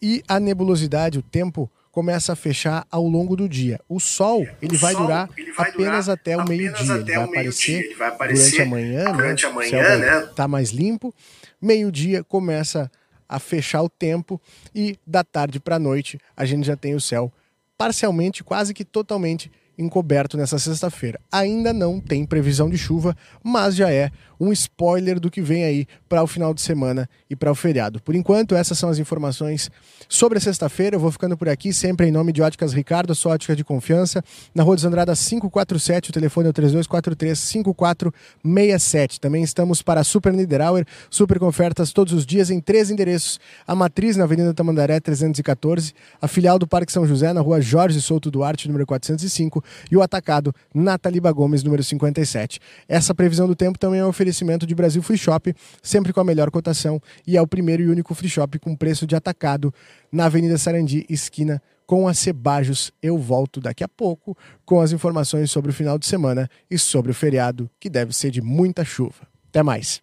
e 0.00 0.22
a 0.26 0.40
nebulosidade, 0.40 1.18
o 1.18 1.22
tempo 1.22 1.70
começa 1.92 2.32
a 2.32 2.36
fechar 2.36 2.86
ao 2.90 3.06
longo 3.06 3.36
do 3.36 3.46
dia. 3.46 3.78
O 3.86 4.00
sol, 4.00 4.46
ele, 4.62 4.76
o 4.76 4.78
vai, 4.78 4.94
sol, 4.94 5.02
durar 5.02 5.28
ele 5.36 5.52
vai 5.52 5.68
apenas 5.68 6.06
durar 6.06 6.18
até 6.18 6.36
o 6.36 6.48
meio-dia. 6.48 6.94
Ele, 6.94 7.04
vai 7.04 7.24
aparecer 7.24 7.84
ele 7.84 7.94
vai 7.94 8.08
aparecer 8.08 8.50
durante 8.50 8.62
a 8.62 8.66
manhã, 8.66 9.04
durante 9.12 9.44
né? 9.44 9.50
Amanhã, 9.50 9.66
o 9.66 9.70
céu 9.70 9.82
vai 9.82 9.98
né? 9.98 10.28
tá 10.34 10.48
mais 10.48 10.70
limpo. 10.70 11.14
Meio-dia 11.62 12.24
começa 12.24 12.82
a 12.82 12.90
a 13.34 13.38
fechar 13.40 13.82
o 13.82 13.88
tempo 13.88 14.40
e 14.72 14.96
da 15.04 15.24
tarde 15.24 15.58
para 15.58 15.76
a 15.76 15.78
noite 15.78 16.20
a 16.36 16.44
gente 16.44 16.66
já 16.66 16.76
tem 16.76 16.94
o 16.94 17.00
céu 17.00 17.32
parcialmente, 17.76 18.44
quase 18.44 18.72
que 18.72 18.84
totalmente 18.84 19.50
encoberto 19.78 20.36
nessa 20.36 20.58
sexta-feira. 20.58 21.20
Ainda 21.30 21.72
não 21.72 22.00
tem 22.00 22.24
previsão 22.24 22.70
de 22.70 22.78
chuva, 22.78 23.16
mas 23.42 23.74
já 23.74 23.90
é 23.90 24.10
um 24.38 24.52
spoiler 24.52 25.18
do 25.18 25.30
que 25.30 25.40
vem 25.40 25.64
aí 25.64 25.86
para 26.08 26.22
o 26.22 26.26
final 26.26 26.52
de 26.52 26.60
semana 26.60 27.08
e 27.28 27.36
para 27.36 27.50
o 27.50 27.54
feriado. 27.54 28.00
Por 28.02 28.14
enquanto, 28.14 28.54
essas 28.54 28.78
são 28.78 28.90
as 28.90 28.98
informações 28.98 29.70
sobre 30.08 30.38
a 30.38 30.40
sexta-feira. 30.40 30.96
Eu 30.96 31.00
vou 31.00 31.10
ficando 31.10 31.36
por 31.36 31.48
aqui, 31.48 31.72
sempre 31.72 32.06
em 32.06 32.12
nome 32.12 32.32
de 32.32 32.42
Óticas 32.42 32.72
Ricardo, 32.72 33.12
a 33.12 33.14
sua 33.14 33.32
ótica 33.32 33.56
de 33.56 33.64
confiança. 33.64 34.22
Na 34.54 34.62
Rua 34.62 34.76
dos 34.76 34.84
Andradas 34.84 35.26
547, 35.26 36.10
o 36.10 36.12
telefone 36.12 36.48
é 36.48 36.50
o 36.50 36.54
3243-5467. 36.54 39.18
Também 39.18 39.42
estamos 39.42 39.80
para 39.82 40.00
a 40.00 40.04
Super 40.04 40.32
Niederauer, 40.32 40.86
super 41.08 41.38
com 41.38 41.46
ofertas 41.46 41.92
todos 41.92 42.12
os 42.12 42.26
dias 42.26 42.50
em 42.50 42.60
três 42.60 42.90
endereços. 42.90 43.40
A 43.66 43.74
matriz 43.74 44.16
na 44.16 44.24
Avenida 44.24 44.52
Tamandaré 44.52 45.00
314, 45.00 45.94
a 46.20 46.28
filial 46.28 46.58
do 46.58 46.66
Parque 46.66 46.92
São 46.92 47.06
José 47.06 47.32
na 47.32 47.40
Rua 47.40 47.60
Jorge 47.60 48.00
Souto 48.00 48.28
Duarte, 48.30 48.68
número 48.68 48.86
405, 48.86 49.63
e 49.90 49.96
o 49.96 50.02
atacado 50.02 50.54
Nataliba 50.74 51.30
Gomes, 51.32 51.62
número 51.62 51.82
57. 51.82 52.60
Essa 52.88 53.14
previsão 53.14 53.46
do 53.46 53.54
tempo 53.54 53.78
também 53.78 54.00
é 54.00 54.04
um 54.04 54.08
oferecimento 54.08 54.66
de 54.66 54.74
Brasil 54.74 55.02
Free 55.02 55.18
Shop, 55.18 55.54
sempre 55.82 56.12
com 56.12 56.20
a 56.20 56.24
melhor 56.24 56.50
cotação, 56.50 57.00
e 57.26 57.36
é 57.36 57.42
o 57.42 57.46
primeiro 57.46 57.82
e 57.82 57.88
único 57.88 58.14
free 58.14 58.28
shop 58.28 58.58
com 58.58 58.76
preço 58.76 59.06
de 59.06 59.16
atacado 59.16 59.72
na 60.10 60.26
Avenida 60.26 60.58
Sarandi, 60.58 61.04
esquina 61.08 61.60
com 61.86 62.08
a 62.08 62.14
Cebajos. 62.14 62.92
Eu 63.02 63.18
volto 63.18 63.60
daqui 63.60 63.84
a 63.84 63.88
pouco 63.88 64.36
com 64.64 64.80
as 64.80 64.92
informações 64.92 65.50
sobre 65.50 65.70
o 65.70 65.74
final 65.74 65.98
de 65.98 66.06
semana 66.06 66.48
e 66.70 66.78
sobre 66.78 67.10
o 67.10 67.14
feriado, 67.14 67.70
que 67.78 67.90
deve 67.90 68.12
ser 68.12 68.30
de 68.30 68.40
muita 68.40 68.84
chuva. 68.84 69.26
Até 69.48 69.62
mais. 69.62 70.02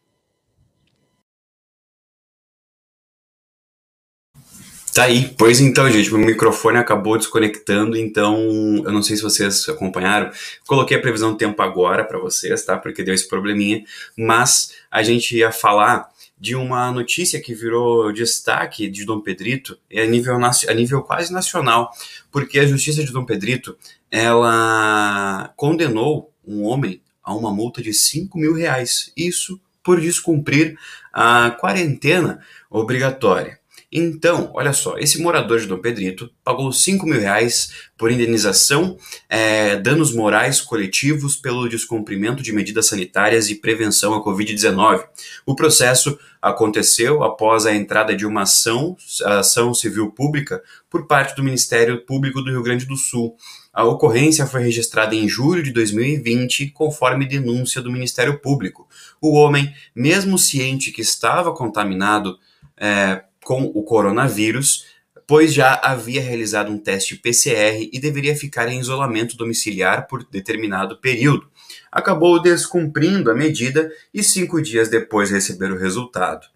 Tá 4.93 5.03
aí. 5.03 5.33
Pois 5.38 5.62
então, 5.62 5.89
gente, 5.89 6.13
o 6.13 6.17
microfone 6.17 6.77
acabou 6.77 7.17
desconectando, 7.17 7.95
então 7.95 8.36
eu 8.83 8.91
não 8.91 9.01
sei 9.01 9.15
se 9.15 9.24
vocês 9.24 9.69
acompanharam. 9.69 10.29
Coloquei 10.67 10.98
a 10.98 11.01
previsão 11.01 11.31
do 11.31 11.38
tempo 11.38 11.62
agora 11.62 12.03
para 12.03 12.19
vocês, 12.19 12.65
tá? 12.65 12.77
Porque 12.77 13.01
deu 13.01 13.13
esse 13.13 13.25
probleminha, 13.25 13.86
mas 14.17 14.74
a 14.91 15.01
gente 15.01 15.38
ia 15.38 15.50
falar 15.50 16.10
de 16.38 16.55
uma 16.55 16.91
notícia 16.91 17.39
que 17.39 17.53
virou 17.53 18.12
destaque 18.12 18.89
de 18.89 19.05
Dom 19.05 19.21
Pedrito 19.21 19.77
a 19.95 20.05
nível, 20.05 20.36
a 20.36 20.74
nível 20.74 21.01
quase 21.03 21.31
nacional, 21.31 21.91
porque 22.29 22.60
a 22.60 22.65
Justiça 22.65 23.01
de 23.01 23.13
Dom 23.13 23.24
Pedrito 23.24 23.77
ela 24.10 25.53
condenou 25.55 26.33
um 26.45 26.63
homem 26.63 27.01
a 27.24 27.33
uma 27.33 27.53
multa 27.53 27.81
de 27.81 27.93
5 27.93 28.38
mil 28.38 28.53
reais. 28.53 29.13
Isso 29.15 29.57
por 29.81 30.01
descumprir 30.01 30.77
a 31.13 31.51
quarentena 31.51 32.41
obrigatória. 32.69 33.60
Então, 33.91 34.50
olha 34.53 34.71
só, 34.71 34.98
esse 34.98 35.21
morador 35.21 35.60
de 35.60 35.67
Dom 35.67 35.79
Pedrito 35.79 36.31
pagou 36.45 36.71
5 36.71 37.05
mil 37.05 37.19
reais 37.19 37.74
por 37.98 38.10
indenização, 38.10 38.98
é, 39.27 39.75
danos 39.75 40.13
morais 40.13 40.62
coletivos 40.62 41.36
pelo 41.36 41.67
descumprimento 41.67 42.41
de 42.41 42.53
medidas 42.53 42.88
sanitárias 42.88 43.50
e 43.50 43.55
prevenção 43.55 44.13
à 44.13 44.24
Covid-19. 44.24 45.03
O 45.45 45.55
processo 45.55 46.17
aconteceu 46.41 47.21
após 47.21 47.65
a 47.65 47.75
entrada 47.75 48.15
de 48.15 48.25
uma 48.25 48.43
ação, 48.43 48.95
ação 49.25 49.74
civil 49.74 50.10
pública 50.10 50.63
por 50.89 51.05
parte 51.05 51.36
do 51.36 51.43
Ministério 51.43 52.05
Público 52.05 52.41
do 52.41 52.50
Rio 52.50 52.63
Grande 52.63 52.86
do 52.86 52.95
Sul. 52.95 53.36
A 53.74 53.83
ocorrência 53.83 54.48
foi 54.48 54.63
registrada 54.63 55.15
em 55.15 55.27
julho 55.27 55.62
de 55.62 55.71
2020, 55.71 56.71
conforme 56.71 57.27
denúncia 57.27 57.81
do 57.81 57.91
Ministério 57.91 58.39
Público. 58.39 58.88
O 59.21 59.33
homem, 59.33 59.74
mesmo 59.93 60.38
ciente 60.38 60.91
que 60.91 61.01
estava 61.01 61.53
contaminado, 61.53 62.38
é, 62.77 63.24
com 63.43 63.63
o 63.63 63.83
coronavírus, 63.83 64.86
pois 65.27 65.53
já 65.53 65.79
havia 65.81 66.21
realizado 66.21 66.71
um 66.71 66.77
teste 66.77 67.15
PCR 67.15 67.89
e 67.91 68.00
deveria 68.00 68.36
ficar 68.36 68.67
em 68.67 68.79
isolamento 68.79 69.38
domiciliar 69.38 70.07
por 70.07 70.24
determinado 70.25 70.98
período. 71.00 71.50
Acabou 71.91 72.41
descumprindo 72.41 73.31
a 73.31 73.33
medida 73.33 73.91
e 74.13 74.24
cinco 74.24 74.62
dias 74.62 74.89
depois 74.89 75.31
receber 75.31 75.71
o 75.71 75.77
resultado. 75.77 76.48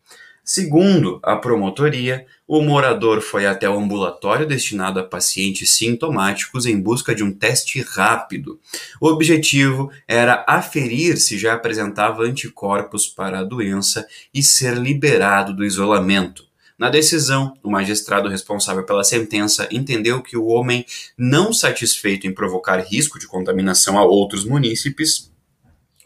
Segundo 0.48 1.20
a 1.24 1.36
promotoria, 1.36 2.28
o 2.48 2.62
morador 2.62 3.20
foi 3.20 3.48
até 3.48 3.68
o 3.68 3.80
ambulatório 3.80 4.46
destinado 4.46 5.00
a 5.00 5.04
pacientes 5.04 5.72
sintomáticos 5.72 6.68
em 6.68 6.80
busca 6.80 7.16
de 7.16 7.24
um 7.24 7.32
teste 7.32 7.82
rápido. 7.82 8.60
O 9.02 9.08
objetivo 9.08 9.92
era 10.08 10.46
aferir 10.48 11.18
se 11.18 11.40
já 11.40 11.56
apresentava 11.56 12.22
anticorpos 12.22 13.08
para 13.08 13.40
a 13.40 13.44
doença 13.44 14.06
e 14.32 14.44
ser 14.44 14.78
liberado 14.78 15.52
do 15.52 15.66
isolamento. 15.66 16.45
Na 16.78 16.90
decisão, 16.90 17.54
o 17.64 17.72
magistrado 17.72 18.28
responsável 18.28 18.86
pela 18.86 19.04
sentença 19.04 19.66
entendeu 19.72 20.22
que 20.22 20.36
o 20.36 20.48
homem, 20.48 20.86
não 21.18 21.54
satisfeito 21.54 22.28
em 22.28 22.34
provocar 22.34 22.80
risco 22.82 23.18
de 23.18 23.28
contaminação 23.28 23.98
a 23.98 24.04
outros 24.04 24.44
munícipes, 24.44 25.32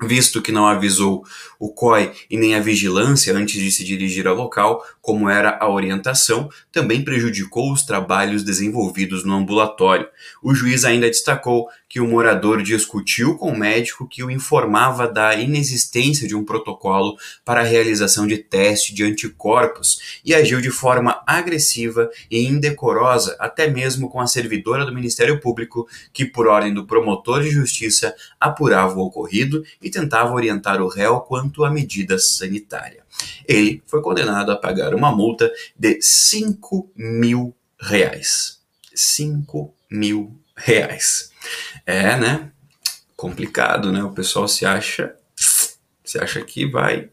visto 0.01 0.41
que 0.43 0.51
não 0.51 0.67
avisou 0.67 1.25
o 1.59 1.73
COI 1.73 2.13
e 2.29 2.37
nem 2.37 2.53
a 2.53 2.59
vigilância 2.59 3.35
antes 3.35 3.59
de 3.59 3.71
se 3.71 3.83
dirigir 3.83 4.27
ao 4.27 4.35
local, 4.35 4.85
como 5.01 5.27
era 5.27 5.57
a 5.59 5.67
orientação, 5.67 6.49
também 6.71 7.03
prejudicou 7.03 7.73
os 7.73 7.81
trabalhos 7.81 8.43
desenvolvidos 8.43 9.25
no 9.25 9.33
ambulatório. 9.33 10.07
O 10.41 10.53
juiz 10.53 10.85
ainda 10.85 11.07
destacou 11.07 11.67
que 11.89 11.99
o 11.99 12.07
morador 12.07 12.61
discutiu 12.61 13.35
com 13.35 13.49
o 13.49 13.57
médico 13.57 14.07
que 14.07 14.23
o 14.23 14.29
informava 14.29 15.07
da 15.07 15.33
inexistência 15.33 16.27
de 16.27 16.35
um 16.35 16.45
protocolo 16.45 17.17
para 17.43 17.61
a 17.61 17.63
realização 17.63 18.27
de 18.27 18.37
teste 18.37 18.93
de 18.93 19.03
anticorpos 19.03 20.21
e 20.23 20.35
agiu 20.35 20.61
de 20.61 20.69
forma 20.69 21.21
agressiva 21.25 22.09
e 22.29 22.45
indecorosa, 22.45 23.35
até 23.39 23.67
mesmo 23.67 24.07
com 24.07 24.21
a 24.21 24.27
servidora 24.27 24.85
do 24.85 24.93
Ministério 24.93 25.39
Público, 25.39 25.87
que, 26.13 26.25
por 26.25 26.47
ordem 26.47 26.73
do 26.73 26.85
promotor 26.85 27.41
de 27.41 27.49
justiça, 27.49 28.15
apurava 28.39 28.95
o 28.99 29.05
ocorrido 29.05 29.63
e 29.81 29.89
tentava 29.89 30.33
orientar 30.33 30.81
o 30.81 30.87
réu 30.87 31.19
quanto 31.21 31.65
à 31.65 31.71
medida 31.71 32.19
sanitária. 32.19 33.03
Ele 33.47 33.81
foi 33.87 34.01
condenado 34.01 34.51
a 34.51 34.55
pagar 34.55 34.93
uma 34.93 35.11
multa 35.11 35.51
de 35.75 35.99
5 35.99 36.91
mil 36.95 37.55
reais. 37.79 38.59
5 38.93 39.73
mil 39.89 40.19
reais. 40.25 40.48
É, 41.85 42.17
né? 42.17 42.51
Complicado, 43.15 43.91
né? 43.91 44.03
O 44.03 44.11
pessoal 44.11 44.47
se 44.47 44.65
acha 44.65 45.15
se 46.09 46.17
acha 46.17 46.41
que 46.41 46.65
vai 46.65 47.09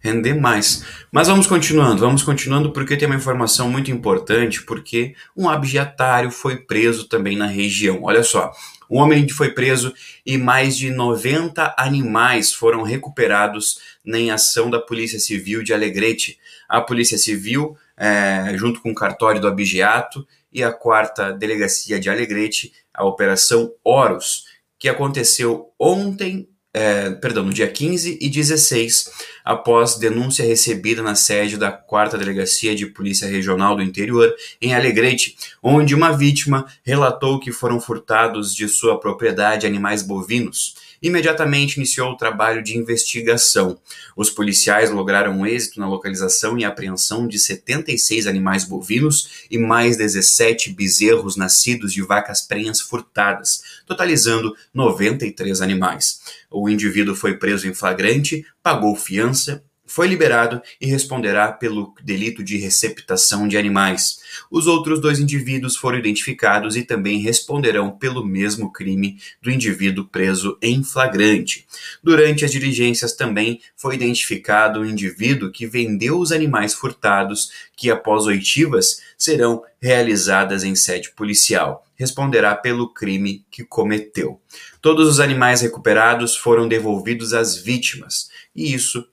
render 0.00 0.34
mais. 0.34 0.84
Mas 1.12 1.28
vamos 1.28 1.46
continuando, 1.46 2.00
vamos 2.00 2.22
continuando 2.22 2.72
porque 2.72 2.96
tem 2.96 3.06
uma 3.06 3.16
informação 3.16 3.70
muito 3.70 3.90
importante, 3.92 4.62
porque 4.62 5.14
um 5.36 5.48
abjetário 5.48 6.30
foi 6.32 6.56
preso 6.56 7.06
também 7.06 7.36
na 7.36 7.46
região. 7.46 8.02
Olha 8.02 8.24
só, 8.24 8.50
um 8.90 8.98
homem 8.98 9.28
foi 9.28 9.50
preso 9.50 9.94
e 10.26 10.36
mais 10.36 10.76
de 10.76 10.90
90 10.90 11.76
animais 11.78 12.52
foram 12.52 12.82
recuperados 12.82 13.78
em 14.04 14.32
ação 14.32 14.68
da 14.68 14.80
Polícia 14.80 15.20
Civil 15.20 15.62
de 15.62 15.72
Alegrete. 15.72 16.38
A 16.68 16.80
Polícia 16.80 17.16
Civil, 17.16 17.76
é, 17.96 18.52
junto 18.56 18.80
com 18.80 18.90
o 18.90 18.94
cartório 18.94 19.40
do 19.40 19.46
Abigeato 19.46 20.26
e 20.52 20.62
a 20.62 20.72
quarta 20.72 21.32
delegacia 21.32 21.98
de 21.98 22.10
Alegrete, 22.10 22.72
a 22.92 23.04
Operação 23.04 23.72
Horus, 23.84 24.44
que 24.78 24.88
aconteceu 24.88 25.72
ontem 25.78 26.48
é, 26.72 27.10
perdão, 27.10 27.44
no 27.44 27.52
dia 27.52 27.66
15 27.66 28.18
e 28.20 28.28
16, 28.28 29.10
após 29.44 29.96
denúncia 29.96 30.44
recebida 30.44 31.02
na 31.02 31.16
sede 31.16 31.56
da 31.56 31.72
4 31.72 32.16
Delegacia 32.16 32.76
de 32.76 32.86
Polícia 32.86 33.28
Regional 33.28 33.74
do 33.74 33.82
Interior, 33.82 34.32
em 34.62 34.72
Alegrete, 34.72 35.36
onde 35.60 35.94
uma 35.94 36.16
vítima 36.16 36.66
relatou 36.84 37.40
que 37.40 37.50
foram 37.50 37.80
furtados 37.80 38.54
de 38.54 38.68
sua 38.68 39.00
propriedade 39.00 39.66
animais 39.66 40.02
bovinos 40.02 40.76
imediatamente 41.02 41.76
iniciou 41.76 42.10
o 42.10 42.16
trabalho 42.16 42.62
de 42.62 42.76
investigação. 42.76 43.78
Os 44.16 44.30
policiais 44.30 44.90
lograram 44.90 45.46
êxito 45.46 45.80
na 45.80 45.88
localização 45.88 46.58
e 46.58 46.64
apreensão 46.64 47.26
de 47.26 47.38
76 47.38 48.26
animais 48.26 48.64
bovinos 48.64 49.46
e 49.50 49.58
mais 49.58 49.96
17 49.96 50.72
bezerros 50.72 51.36
nascidos 51.36 51.92
de 51.92 52.02
vacas 52.02 52.42
prenhas 52.42 52.80
furtadas, 52.80 53.62
totalizando 53.86 54.54
93 54.74 55.60
animais. 55.60 56.20
O 56.50 56.68
indivíduo 56.68 57.14
foi 57.14 57.36
preso 57.36 57.66
em 57.68 57.74
flagrante, 57.74 58.44
pagou 58.62 58.94
fiança 58.94 59.62
foi 59.90 60.06
liberado 60.06 60.62
e 60.80 60.86
responderá 60.86 61.50
pelo 61.50 61.92
delito 62.00 62.44
de 62.44 62.56
receptação 62.56 63.48
de 63.48 63.58
animais. 63.58 64.20
Os 64.48 64.68
outros 64.68 65.00
dois 65.00 65.18
indivíduos 65.18 65.76
foram 65.76 65.98
identificados 65.98 66.76
e 66.76 66.84
também 66.84 67.18
responderão 67.18 67.90
pelo 67.90 68.24
mesmo 68.24 68.72
crime 68.72 69.18
do 69.42 69.50
indivíduo 69.50 70.04
preso 70.04 70.56
em 70.62 70.84
flagrante. 70.84 71.66
Durante 72.04 72.44
as 72.44 72.52
diligências 72.52 73.14
também 73.14 73.60
foi 73.76 73.96
identificado 73.96 74.78
o 74.78 74.82
um 74.82 74.86
indivíduo 74.86 75.50
que 75.50 75.66
vendeu 75.66 76.20
os 76.20 76.30
animais 76.30 76.72
furtados, 76.72 77.50
que 77.76 77.90
após 77.90 78.26
oitivas 78.26 79.02
serão 79.18 79.64
realizadas 79.82 80.62
em 80.62 80.76
sede 80.76 81.10
policial. 81.10 81.84
Responderá 81.96 82.54
pelo 82.54 82.94
crime 82.94 83.44
que 83.50 83.64
cometeu. 83.64 84.40
Todos 84.80 85.08
os 85.08 85.18
animais 85.18 85.62
recuperados 85.62 86.36
foram 86.36 86.68
devolvidos 86.68 87.34
às 87.34 87.56
vítimas, 87.56 88.30
e 88.54 88.72
isso 88.72 89.04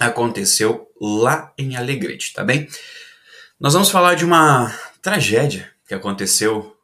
aconteceu 0.00 0.90
lá 1.00 1.52
em 1.58 1.76
Alegrete, 1.76 2.32
tá 2.32 2.42
bem? 2.42 2.66
Nós 3.60 3.74
vamos 3.74 3.90
falar 3.90 4.14
de 4.14 4.24
uma 4.24 4.74
tragédia 5.02 5.70
que 5.86 5.94
aconteceu 5.94 6.74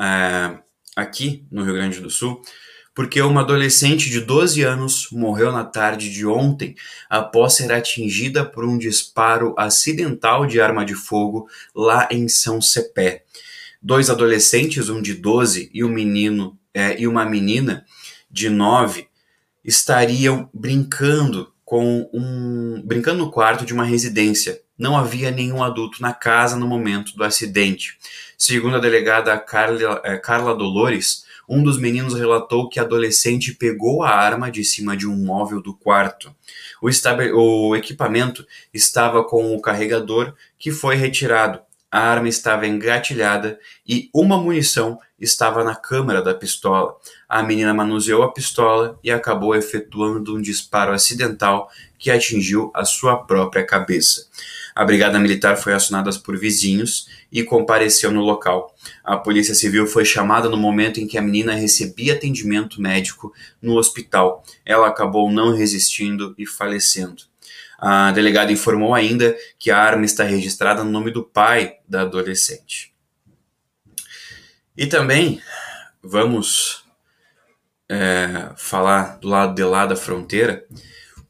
é, 0.00 0.58
aqui 0.96 1.46
no 1.50 1.62
Rio 1.62 1.74
Grande 1.74 2.00
do 2.00 2.08
Sul, 2.08 2.40
porque 2.94 3.20
uma 3.20 3.42
adolescente 3.42 4.08
de 4.08 4.20
12 4.20 4.62
anos 4.62 5.08
morreu 5.12 5.52
na 5.52 5.64
tarde 5.64 6.10
de 6.10 6.24
ontem 6.26 6.74
após 7.10 7.54
ser 7.54 7.70
atingida 7.70 8.44
por 8.44 8.64
um 8.64 8.78
disparo 8.78 9.54
acidental 9.58 10.46
de 10.46 10.60
arma 10.60 10.84
de 10.84 10.94
fogo 10.94 11.48
lá 11.74 12.08
em 12.10 12.28
São 12.28 12.62
Cepé. 12.62 13.24
Dois 13.82 14.08
adolescentes, 14.08 14.88
um 14.88 15.02
de 15.02 15.12
12 15.12 15.70
e 15.74 15.84
um 15.84 15.90
menino 15.90 16.58
é, 16.72 16.98
e 16.98 17.06
uma 17.06 17.24
menina 17.24 17.84
de 18.30 18.48
9, 18.48 19.06
estariam 19.64 20.48
brincando 20.52 21.53
com 21.64 22.08
um 22.12 22.82
brincando 22.84 23.18
no 23.18 23.30
quarto 23.30 23.64
de 23.64 23.72
uma 23.72 23.84
residência. 23.84 24.60
Não 24.76 24.96
havia 24.96 25.30
nenhum 25.30 25.62
adulto 25.62 26.02
na 26.02 26.12
casa 26.12 26.56
no 26.56 26.66
momento 26.66 27.16
do 27.16 27.24
acidente. 27.24 27.96
Segundo 28.36 28.76
a 28.76 28.80
delegada 28.80 29.38
Carla, 29.38 30.00
eh, 30.04 30.18
Carla 30.18 30.54
Dolores, 30.54 31.24
um 31.48 31.62
dos 31.62 31.78
meninos 31.78 32.14
relatou 32.14 32.68
que 32.68 32.80
a 32.80 32.82
adolescente 32.82 33.54
pegou 33.54 34.02
a 34.02 34.10
arma 34.10 34.50
de 34.50 34.64
cima 34.64 34.96
de 34.96 35.06
um 35.06 35.16
móvel 35.16 35.60
do 35.62 35.74
quarto. 35.74 36.34
O, 36.82 36.88
o 37.38 37.76
equipamento 37.76 38.46
estava 38.72 39.22
com 39.24 39.54
o 39.54 39.60
carregador 39.60 40.34
que 40.58 40.70
foi 40.70 40.96
retirado. 40.96 41.60
A 41.94 42.00
arma 42.00 42.28
estava 42.28 42.66
engatilhada 42.66 43.56
e 43.86 44.10
uma 44.12 44.36
munição 44.36 44.98
estava 45.16 45.62
na 45.62 45.76
câmara 45.76 46.20
da 46.20 46.34
pistola. 46.34 46.96
A 47.28 47.40
menina 47.40 47.72
manuseou 47.72 48.24
a 48.24 48.32
pistola 48.32 48.98
e 49.00 49.12
acabou 49.12 49.54
efetuando 49.54 50.34
um 50.34 50.42
disparo 50.42 50.90
acidental 50.90 51.70
que 51.96 52.10
atingiu 52.10 52.72
a 52.74 52.84
sua 52.84 53.18
própria 53.18 53.64
cabeça. 53.64 54.26
A 54.74 54.84
brigada 54.84 55.20
militar 55.20 55.56
foi 55.56 55.72
acionada 55.72 56.10
por 56.18 56.36
vizinhos 56.36 57.06
e 57.30 57.44
compareceu 57.44 58.10
no 58.10 58.22
local. 58.22 58.74
A 59.04 59.16
polícia 59.16 59.54
civil 59.54 59.86
foi 59.86 60.04
chamada 60.04 60.48
no 60.48 60.56
momento 60.56 60.98
em 60.98 61.06
que 61.06 61.16
a 61.16 61.22
menina 61.22 61.54
recebia 61.54 62.14
atendimento 62.14 62.82
médico 62.82 63.32
no 63.62 63.76
hospital. 63.76 64.42
Ela 64.66 64.88
acabou 64.88 65.30
não 65.30 65.54
resistindo 65.54 66.34
e 66.36 66.44
falecendo. 66.44 67.22
A 67.86 68.12
delegada 68.12 68.50
informou 68.50 68.94
ainda 68.94 69.36
que 69.58 69.70
a 69.70 69.76
arma 69.76 70.06
está 70.06 70.24
registrada 70.24 70.82
no 70.82 70.90
nome 70.90 71.10
do 71.10 71.22
pai 71.22 71.80
da 71.86 72.00
adolescente. 72.00 72.94
E 74.74 74.86
também 74.86 75.38
vamos 76.02 76.82
é, 77.86 78.52
falar 78.56 79.18
do 79.18 79.28
lado 79.28 79.54
de 79.54 79.62
lá 79.62 79.84
da 79.84 79.96
fronteira, 79.96 80.64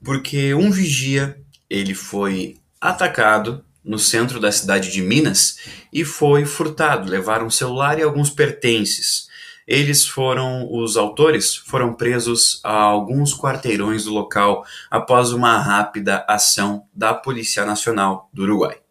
porque 0.05 0.55
um 0.55 0.71
vigia 0.71 1.37
ele 1.69 1.93
foi 1.93 2.61
atacado 2.81 3.65
no 3.83 3.99
centro 3.99 4.39
da 4.39 4.53
cidade 4.53 4.93
de 4.93 5.03
Minas 5.03 5.59
e 5.93 6.05
foi 6.05 6.45
furtado. 6.45 7.11
Levaram 7.11 7.47
um 7.47 7.51
celular 7.51 7.99
e 7.99 8.03
alguns 8.05 8.31
pertences. 8.31 9.29
Eles 9.67 10.07
foram, 10.07 10.69
os 10.71 10.97
autores 10.97 11.57
foram 11.57 11.95
presos 11.95 12.61
a 12.63 12.83
alguns 12.83 13.35
quarteirões 13.37 14.05
do 14.05 14.13
local 14.13 14.65
após 14.91 15.33
uma 15.33 15.59
rápida 15.59 16.25
ação 16.29 16.85
da 16.95 17.15
Polícia 17.15 17.65
Nacional 17.65 18.29
do 18.33 18.43
Uruguai. 18.43 18.84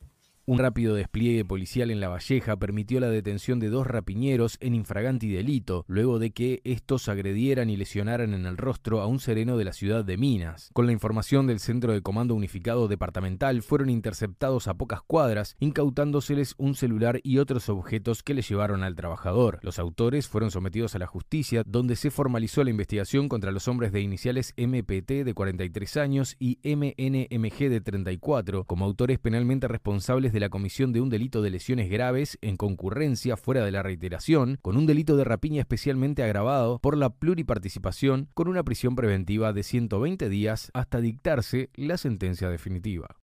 Un 0.45 0.59
rápido 0.59 0.93
despliegue 0.93 1.45
policial 1.45 1.89
en 1.89 2.01
La 2.01 2.09
Valleja 2.09 2.57
permitió 2.57 2.99
la 2.99 3.07
detención 3.07 3.61
de 3.61 3.69
dos 3.69 3.87
rapiñeros 3.87 4.57
en 4.59 4.75
infraganti 4.75 5.29
delito, 5.29 5.85
luego 5.87 6.19
de 6.19 6.31
que 6.31 6.59
estos 6.65 7.07
agredieran 7.07 7.69
y 7.69 7.77
lesionaran 7.77 8.33
en 8.33 8.45
el 8.45 8.57
rostro 8.57 8.99
a 8.99 9.07
un 9.07 9.21
sereno 9.21 9.55
de 9.55 9.63
la 9.63 9.71
ciudad 9.71 10.03
de 10.03 10.17
Minas. 10.17 10.69
Con 10.73 10.85
la 10.85 10.91
información 10.91 11.47
del 11.47 11.61
Centro 11.61 11.93
de 11.93 12.01
Comando 12.01 12.35
Unificado 12.35 12.89
Departamental, 12.89 13.61
fueron 13.61 13.89
interceptados 13.89 14.67
a 14.67 14.73
pocas 14.73 15.01
cuadras, 15.01 15.55
incautándoseles 15.61 16.55
un 16.57 16.75
celular 16.75 17.21
y 17.23 17.37
otros 17.37 17.69
objetos 17.69 18.21
que 18.21 18.33
le 18.33 18.41
llevaron 18.41 18.83
al 18.83 18.97
trabajador. 18.97 19.59
Los 19.61 19.79
autores 19.79 20.27
fueron 20.27 20.51
sometidos 20.51 20.93
a 20.93 20.99
la 20.99 21.07
justicia, 21.07 21.63
donde 21.65 21.95
se 21.95 22.11
formalizó 22.11 22.65
la 22.65 22.69
investigación 22.69 23.29
contra 23.29 23.53
los 23.53 23.69
hombres 23.69 23.93
de 23.93 24.01
iniciales 24.01 24.53
MPT 24.57 25.23
de 25.23 25.33
43 25.33 25.95
años 25.95 26.35
y 26.37 26.59
MNMG 26.65 27.69
de 27.69 27.79
34, 27.79 28.65
como 28.65 28.83
autores 28.83 29.19
penalmente 29.19 29.69
responsables 29.69 30.32
de 30.33 30.41
la 30.41 30.49
comisión 30.49 30.91
de 30.91 30.99
un 30.99 31.09
delito 31.09 31.41
de 31.41 31.51
lesiones 31.51 31.89
graves 31.89 32.37
en 32.41 32.57
concurrencia 32.57 33.37
fuera 33.37 33.63
de 33.63 33.71
la 33.71 33.83
reiteración, 33.83 34.57
con 34.61 34.75
un 34.75 34.85
delito 34.85 35.15
de 35.15 35.23
rapiña 35.23 35.61
especialmente 35.61 36.23
agravado 36.23 36.79
por 36.79 36.97
la 36.97 37.11
pluriparticipación, 37.11 38.27
con 38.33 38.49
una 38.49 38.63
prisión 38.63 38.95
preventiva 38.95 39.53
de 39.53 39.63
120 39.63 40.27
días 40.27 40.71
hasta 40.73 40.99
dictarse 40.99 41.69
la 41.75 41.97
sentencia 41.97 42.49
definitiva. 42.49 43.22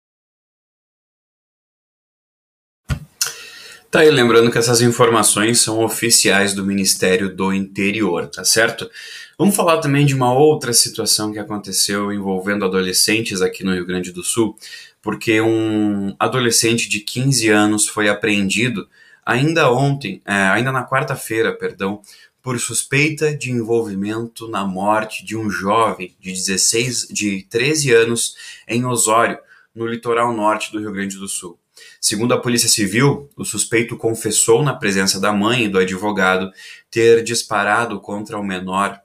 Tá 3.90 4.00
aí 4.00 4.10
lembrando 4.10 4.52
que 4.52 4.58
essas 4.58 4.80
informações 4.80 5.60
são 5.60 5.82
oficiais 5.82 6.54
do 6.54 6.64
Ministério 6.64 7.34
do 7.34 7.52
Interior, 7.52 8.28
tá 8.28 8.44
certo? 8.44 8.88
Vamos 9.36 9.56
falar 9.56 9.78
também 9.78 10.06
de 10.06 10.14
uma 10.14 10.32
outra 10.32 10.72
situação 10.72 11.32
que 11.32 11.40
aconteceu 11.40 12.12
envolvendo 12.12 12.64
adolescentes 12.64 13.42
aqui 13.42 13.64
no 13.64 13.74
Rio 13.74 13.84
Grande 13.84 14.12
do 14.12 14.22
Sul 14.22 14.56
porque 15.02 15.40
um 15.40 16.14
adolescente 16.18 16.88
de 16.88 17.00
15 17.00 17.48
anos 17.48 17.88
foi 17.88 18.08
apreendido 18.08 18.88
ainda 19.24 19.70
ontem, 19.72 20.20
é, 20.24 20.34
ainda 20.34 20.72
na 20.72 20.86
quarta-feira, 20.86 21.52
perdão, 21.52 22.02
por 22.42 22.58
suspeita 22.58 23.36
de 23.36 23.50
envolvimento 23.50 24.48
na 24.48 24.64
morte 24.64 25.24
de 25.24 25.36
um 25.36 25.50
jovem 25.50 26.14
de 26.18 26.32
16, 26.32 27.08
de 27.10 27.46
13 27.50 27.92
anos 27.92 28.34
em 28.66 28.84
Osório, 28.84 29.38
no 29.74 29.86
litoral 29.86 30.32
norte 30.32 30.72
do 30.72 30.78
Rio 30.78 30.92
Grande 30.92 31.16
do 31.16 31.28
Sul. 31.28 31.59
Segundo 32.00 32.32
a 32.32 32.40
Polícia 32.40 32.68
Civil, 32.68 33.28
o 33.36 33.44
suspeito 33.44 33.96
confessou 33.96 34.62
na 34.62 34.74
presença 34.74 35.20
da 35.20 35.32
mãe 35.32 35.64
e 35.64 35.68
do 35.68 35.78
advogado 35.78 36.50
ter 36.90 37.22
disparado 37.22 38.00
contra 38.00 38.38
o 38.38 38.42
menor 38.42 39.00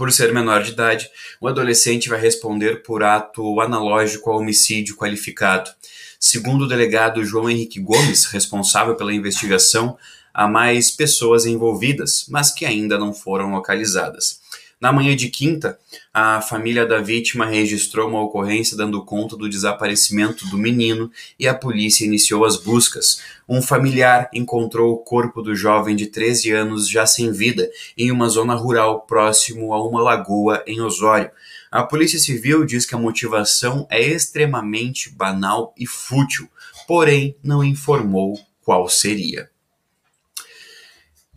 por 0.00 0.10
ser 0.10 0.32
menor 0.32 0.62
de 0.62 0.70
idade, 0.70 1.10
o 1.38 1.46
adolescente 1.46 2.08
vai 2.08 2.18
responder 2.18 2.82
por 2.82 3.02
ato 3.02 3.60
analógico 3.60 4.30
ao 4.30 4.38
homicídio 4.38 4.96
qualificado. 4.96 5.70
Segundo 6.18 6.62
o 6.62 6.66
delegado 6.66 7.22
João 7.22 7.50
Henrique 7.50 7.78
Gomes, 7.78 8.24
responsável 8.24 8.96
pela 8.96 9.12
investigação, 9.12 9.98
há 10.32 10.48
mais 10.48 10.90
pessoas 10.90 11.44
envolvidas, 11.44 12.24
mas 12.30 12.50
que 12.50 12.64
ainda 12.64 12.98
não 12.98 13.12
foram 13.12 13.50
localizadas. 13.50 14.39
Na 14.80 14.90
manhã 14.90 15.14
de 15.14 15.28
quinta, 15.28 15.78
a 16.12 16.40
família 16.40 16.86
da 16.86 17.02
vítima 17.02 17.44
registrou 17.44 18.08
uma 18.08 18.22
ocorrência 18.22 18.74
dando 18.74 19.04
conta 19.04 19.36
do 19.36 19.46
desaparecimento 19.46 20.48
do 20.48 20.56
menino 20.56 21.12
e 21.38 21.46
a 21.46 21.54
polícia 21.54 22.06
iniciou 22.06 22.46
as 22.46 22.56
buscas. 22.56 23.20
Um 23.46 23.60
familiar 23.60 24.30
encontrou 24.32 24.94
o 24.94 24.96
corpo 24.96 25.42
do 25.42 25.54
jovem 25.54 25.94
de 25.94 26.06
13 26.06 26.52
anos 26.52 26.88
já 26.88 27.04
sem 27.04 27.30
vida 27.30 27.70
em 27.94 28.10
uma 28.10 28.30
zona 28.30 28.54
rural 28.54 29.02
próximo 29.02 29.74
a 29.74 29.86
uma 29.86 30.00
lagoa 30.00 30.64
em 30.66 30.80
Osório. 30.80 31.30
A 31.70 31.82
Polícia 31.82 32.18
Civil 32.18 32.64
diz 32.64 32.86
que 32.86 32.94
a 32.94 32.98
motivação 32.98 33.86
é 33.90 34.00
extremamente 34.00 35.10
banal 35.10 35.74
e 35.76 35.86
fútil, 35.86 36.48
porém 36.88 37.36
não 37.44 37.62
informou 37.62 38.40
qual 38.62 38.88
seria. 38.88 39.50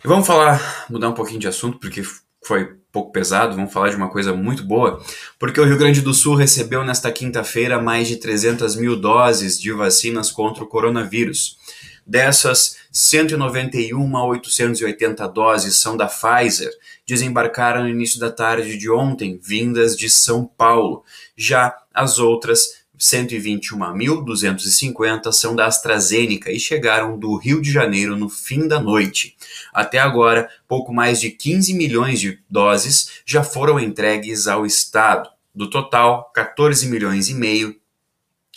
Vamos 0.02 0.26
falar, 0.26 0.86
mudar 0.90 1.10
um 1.10 1.14
pouquinho 1.14 1.42
de 1.42 1.48
assunto, 1.48 1.78
porque 1.78 2.04
foi 2.42 2.83
pouco 2.94 3.12
pesado, 3.12 3.56
vamos 3.56 3.74
falar 3.74 3.90
de 3.90 3.96
uma 3.96 4.08
coisa 4.08 4.34
muito 4.34 4.64
boa, 4.64 5.04
porque 5.40 5.60
o 5.60 5.66
Rio 5.66 5.80
Grande 5.80 6.00
do 6.00 6.14
Sul 6.14 6.36
recebeu 6.36 6.84
nesta 6.86 7.12
quinta-feira 7.12 7.82
mais 7.82 8.08
de 8.08 8.18
300 8.18 8.76
mil 8.76 8.96
doses 8.96 9.60
de 9.60 9.72
vacinas 9.72 10.32
contra 10.32 10.64
o 10.64 10.68
coronavírus. 10.68 11.58
Dessas, 12.06 12.78
191 12.92 14.16
a 14.16 14.26
880 14.28 15.28
doses 15.30 15.78
são 15.78 15.98
da 15.98 16.06
Pfizer, 16.06 16.72
desembarcaram 17.08 17.82
no 17.82 17.90
início 17.90 18.20
da 18.20 18.30
tarde 18.30 18.78
de 18.78 18.92
ontem, 18.92 19.40
vindas 19.42 19.98
de 19.98 20.08
São 20.08 20.46
Paulo. 20.46 21.04
Já 21.36 21.76
as 21.92 22.20
outras 22.20 22.83
121.250 23.00 25.32
são 25.32 25.56
da 25.56 25.66
AstraZeneca 25.66 26.52
e 26.52 26.60
chegaram 26.60 27.18
do 27.18 27.36
Rio 27.38 27.62
de 27.62 27.72
Janeiro 27.72 28.18
no 28.18 28.30
fim 28.30 28.68
da 28.68 28.80
noite. 28.80 29.36
Até 29.74 29.98
agora, 30.00 30.48
pouco 30.68 30.94
mais 30.94 31.20
de 31.20 31.32
15 31.32 31.74
milhões 31.74 32.20
de 32.20 32.38
doses 32.50 33.22
já 33.26 33.44
foram 33.44 33.80
entregues 33.80 34.48
ao 34.48 34.64
Estado. 34.66 35.30
Do 35.54 35.70
total, 35.70 36.32
14 36.34 36.88
milhões 36.88 37.30
e 37.30 37.34
meio 37.34 37.76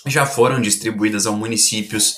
já 0.06 0.24
foram 0.24 0.60
distribuídas 0.60 1.26
a 1.26 1.32
municípios 1.32 2.16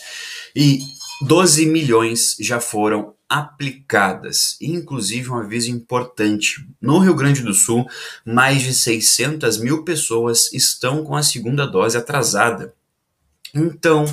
e 0.55 0.81
12 1.23 1.67
milhões 1.67 2.37
já 2.39 2.61
foram 2.61 3.15
aplicadas. 3.29 4.57
Inclusive, 4.61 5.31
um 5.31 5.37
aviso 5.39 5.71
importante: 5.71 6.67
no 6.81 6.99
Rio 6.99 7.15
Grande 7.15 7.43
do 7.43 7.53
Sul, 7.53 7.87
mais 8.25 8.63
de 8.63 8.73
600 8.73 9.59
mil 9.59 9.85
pessoas 9.85 10.53
estão 10.53 11.05
com 11.05 11.15
a 11.15 11.23
segunda 11.23 11.67
dose 11.67 11.97
atrasada. 11.97 12.75
Então, 13.55 14.07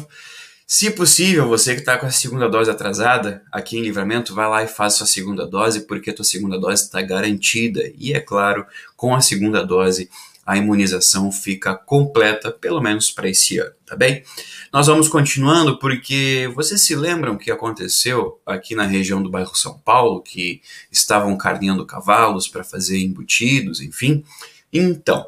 se 0.67 0.89
possível, 0.89 1.47
você 1.47 1.75
que 1.75 1.81
está 1.81 1.95
com 1.95 2.07
a 2.07 2.11
segunda 2.11 2.49
dose 2.49 2.71
atrasada, 2.71 3.43
aqui 3.51 3.77
em 3.77 3.83
Livramento, 3.83 4.33
vai 4.33 4.49
lá 4.49 4.63
e 4.63 4.67
faz 4.67 4.95
sua 4.95 5.05
segunda 5.05 5.45
dose, 5.45 5.81
porque 5.81 6.09
a 6.09 6.13
tua 6.13 6.25
segunda 6.25 6.59
dose 6.59 6.83
está 6.83 7.01
garantida. 7.03 7.83
E 7.97 8.13
é 8.13 8.19
claro, 8.19 8.65
com 8.97 9.13
a 9.13 9.21
segunda 9.21 9.63
dose, 9.63 10.09
a 10.45 10.55
imunização 10.57 11.31
fica 11.31 11.75
completa, 11.75 12.51
pelo 12.51 12.79
menos 12.79 13.09
para 13.09 13.27
esse 13.27 13.57
ano, 13.57 13.73
tá 13.85 13.95
bem? 13.95 14.23
Nós 14.71 14.87
vamos 14.87 15.07
continuando 15.07 15.79
porque 15.79 16.51
vocês 16.53 16.81
se 16.81 16.95
lembram 16.95 17.37
que 17.37 17.49
aconteceu 17.49 18.39
aqui 18.45 18.75
na 18.75 18.85
região 18.85 19.23
do 19.23 19.31
bairro 19.31 19.55
São 19.55 19.79
Paulo, 19.79 20.21
que 20.21 20.61
estavam 20.91 21.35
carneando 21.35 21.85
cavalos 21.85 22.47
para 22.47 22.63
fazer 22.63 22.99
embutidos, 22.99 23.81
enfim? 23.81 24.23
Então, 24.71 25.25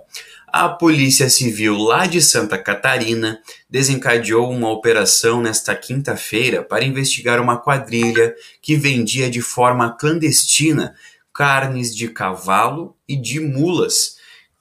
a 0.48 0.70
Polícia 0.70 1.30
Civil 1.30 1.78
lá 1.78 2.06
de 2.06 2.22
Santa 2.22 2.58
Catarina 2.58 3.40
desencadeou 3.70 4.52
uma 4.52 4.70
operação 4.70 5.42
nesta 5.42 5.76
quinta-feira 5.76 6.62
para 6.62 6.86
investigar 6.86 7.42
uma 7.42 7.58
quadrilha 7.58 8.36
que 8.62 8.76
vendia 8.76 9.30
de 9.30 9.42
forma 9.42 9.96
clandestina 9.98 10.96
carnes 11.34 11.96
de 11.96 12.08
cavalo 12.08 12.96
e 13.08 13.16
de 13.16 13.40
mulas 13.40 14.17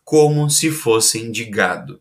como 0.07 0.49
se 0.49 0.71
fossem 0.71 1.33
de 1.33 1.45
gado. 1.45 2.01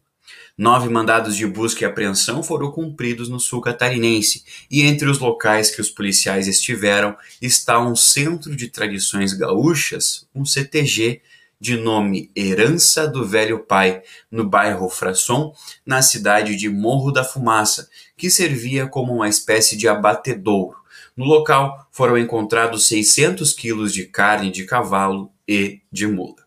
Nove 0.55 0.89
mandados 0.89 1.35
de 1.35 1.47
busca 1.47 1.83
e 1.83 1.85
apreensão 1.85 2.43
foram 2.43 2.71
cumpridos 2.71 3.27
no 3.27 3.39
sul 3.39 3.59
catarinense, 3.59 4.45
e 4.69 4.83
entre 4.83 5.09
os 5.09 5.17
locais 5.17 5.71
que 5.71 5.81
os 5.81 5.89
policiais 5.89 6.47
estiveram 6.47 7.17
está 7.41 7.79
um 7.79 7.95
Centro 7.95 8.55
de 8.55 8.67
Tradições 8.67 9.33
Gaúchas, 9.33 10.27
um 10.35 10.45
CTG, 10.45 11.19
de 11.59 11.77
nome 11.77 12.29
Herança 12.35 13.07
do 13.07 13.25
Velho 13.25 13.65
Pai, 13.65 14.03
no 14.29 14.47
bairro 14.47 14.87
Frasson, 14.87 15.51
na 15.83 16.03
cidade 16.03 16.55
de 16.55 16.69
Morro 16.69 17.11
da 17.11 17.23
Fumaça, 17.23 17.89
que 18.15 18.29
servia 18.29 18.85
como 18.85 19.15
uma 19.15 19.27
espécie 19.27 19.75
de 19.75 19.87
abatedouro. 19.87 20.77
No 21.17 21.25
local 21.25 21.87
foram 21.91 22.19
encontrados 22.19 22.87
600 22.87 23.51
quilos 23.51 23.91
de 23.91 24.05
carne 24.05 24.51
de 24.51 24.63
cavalo 24.63 25.31
e 25.47 25.81
de 25.91 26.05
mula 26.05 26.44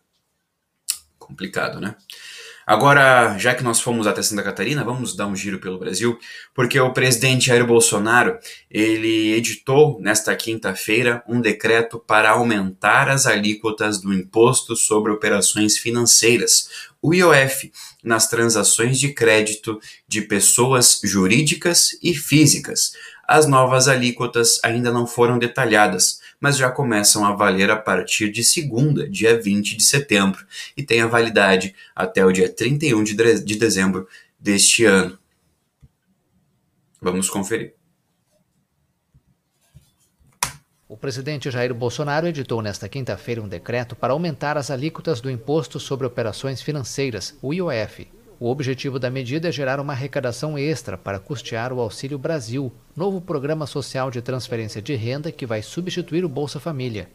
complicado, 1.29 1.79
né? 1.79 1.95
Agora, 2.65 3.35
já 3.39 3.55
que 3.55 3.63
nós 3.63 3.79
fomos 3.79 4.05
até 4.05 4.21
Santa 4.21 4.43
Catarina, 4.43 4.83
vamos 4.83 5.15
dar 5.15 5.25
um 5.25 5.35
giro 5.35 5.57
pelo 5.57 5.79
Brasil, 5.79 6.19
porque 6.53 6.79
o 6.79 6.93
presidente 6.93 7.47
Jair 7.47 7.65
Bolsonaro, 7.65 8.37
ele 8.69 9.33
editou 9.33 9.99
nesta 9.99 10.35
quinta-feira 10.35 11.23
um 11.27 11.41
decreto 11.41 11.97
para 11.97 12.29
aumentar 12.29 13.09
as 13.09 13.25
alíquotas 13.25 13.99
do 13.99 14.13
imposto 14.13 14.75
sobre 14.75 15.11
operações 15.11 15.77
financeiras, 15.77 16.69
o 17.01 17.11
IOF, 17.11 17.71
nas 18.03 18.27
transações 18.27 18.99
de 18.99 19.13
crédito 19.13 19.79
de 20.07 20.21
pessoas 20.21 21.01
jurídicas 21.03 21.97
e 22.03 22.13
físicas. 22.13 22.91
As 23.27 23.47
novas 23.47 23.87
alíquotas 23.87 24.59
ainda 24.63 24.91
não 24.91 25.07
foram 25.07 25.39
detalhadas, 25.39 26.19
mas 26.39 26.57
já 26.57 26.71
começam 26.71 27.25
a 27.25 27.35
valer 27.35 27.69
a 27.69 27.75
partir 27.75 28.31
de 28.31 28.43
segunda, 28.43 29.09
dia 29.09 29.39
20 29.39 29.75
de 29.75 29.83
setembro, 29.83 30.45
e 30.75 30.83
tem 30.83 31.01
a 31.01 31.07
validade 31.07 31.75
até 31.95 32.25
o 32.25 32.31
dia 32.31 32.47
31 32.47 33.03
de, 33.03 33.43
de 33.43 33.55
dezembro 33.55 34.07
deste 34.39 34.85
ano. 34.85 35.17
Vamos 37.01 37.29
conferir. 37.29 37.73
O 40.87 40.97
presidente 40.97 41.51
Jair 41.51 41.71
Bolsonaro 41.71 42.25
editou 42.25 42.63
nesta 42.63 42.89
quinta-feira 42.89 43.41
um 43.41 43.47
decreto 43.47 43.95
para 43.95 44.11
aumentar 44.11 44.57
as 44.57 44.71
alíquotas 44.71 45.21
do 45.21 45.29
Imposto 45.29 45.79
sobre 45.79 46.07
Operações 46.07 46.63
Financeiras, 46.63 47.37
o 47.43 47.53
IOF, 47.53 48.07
o 48.39 48.49
objetivo 48.49 48.97
da 48.97 49.09
medida 49.09 49.49
é 49.49 49.51
gerar 49.51 49.81
uma 49.81 49.91
arrecadação 49.91 50.57
extra 50.57 50.97
para 50.97 51.19
custear 51.19 51.73
o 51.73 51.81
Auxílio 51.81 52.17
Brasil, 52.17 52.71
novo 52.95 53.19
programa 53.19 53.67
social 53.67 54.09
de 54.09 54.21
transferência 54.21 54.81
de 54.81 54.95
renda 54.95 55.29
que 55.29 55.45
vai 55.45 55.61
substituir 55.61 56.23
o 56.23 56.29
Bolsa 56.29 56.57
Família. 56.57 57.09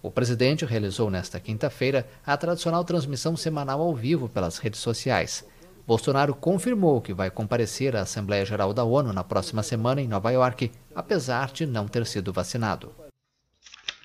O 0.00 0.12
presidente 0.12 0.64
realizou 0.64 1.10
nesta 1.10 1.40
quinta-feira 1.40 2.06
a 2.24 2.36
tradicional 2.36 2.84
transmissão 2.84 3.36
semanal 3.36 3.80
ao 3.80 3.96
vivo 3.96 4.28
pelas 4.28 4.58
redes 4.58 4.78
sociais. 4.78 5.44
Bolsonaro 5.84 6.36
confirmou 6.36 7.00
que 7.00 7.12
vai 7.12 7.32
comparecer 7.32 7.96
à 7.96 8.02
Assembleia 8.02 8.46
Geral 8.46 8.72
da 8.72 8.84
ONU 8.84 9.12
na 9.12 9.24
próxima 9.24 9.64
semana 9.64 10.00
em 10.00 10.06
Nova 10.06 10.30
York, 10.30 10.70
apesar 10.94 11.50
de 11.50 11.66
não 11.66 11.88
ter 11.88 12.06
sido 12.06 12.32
vacinado. 12.32 12.92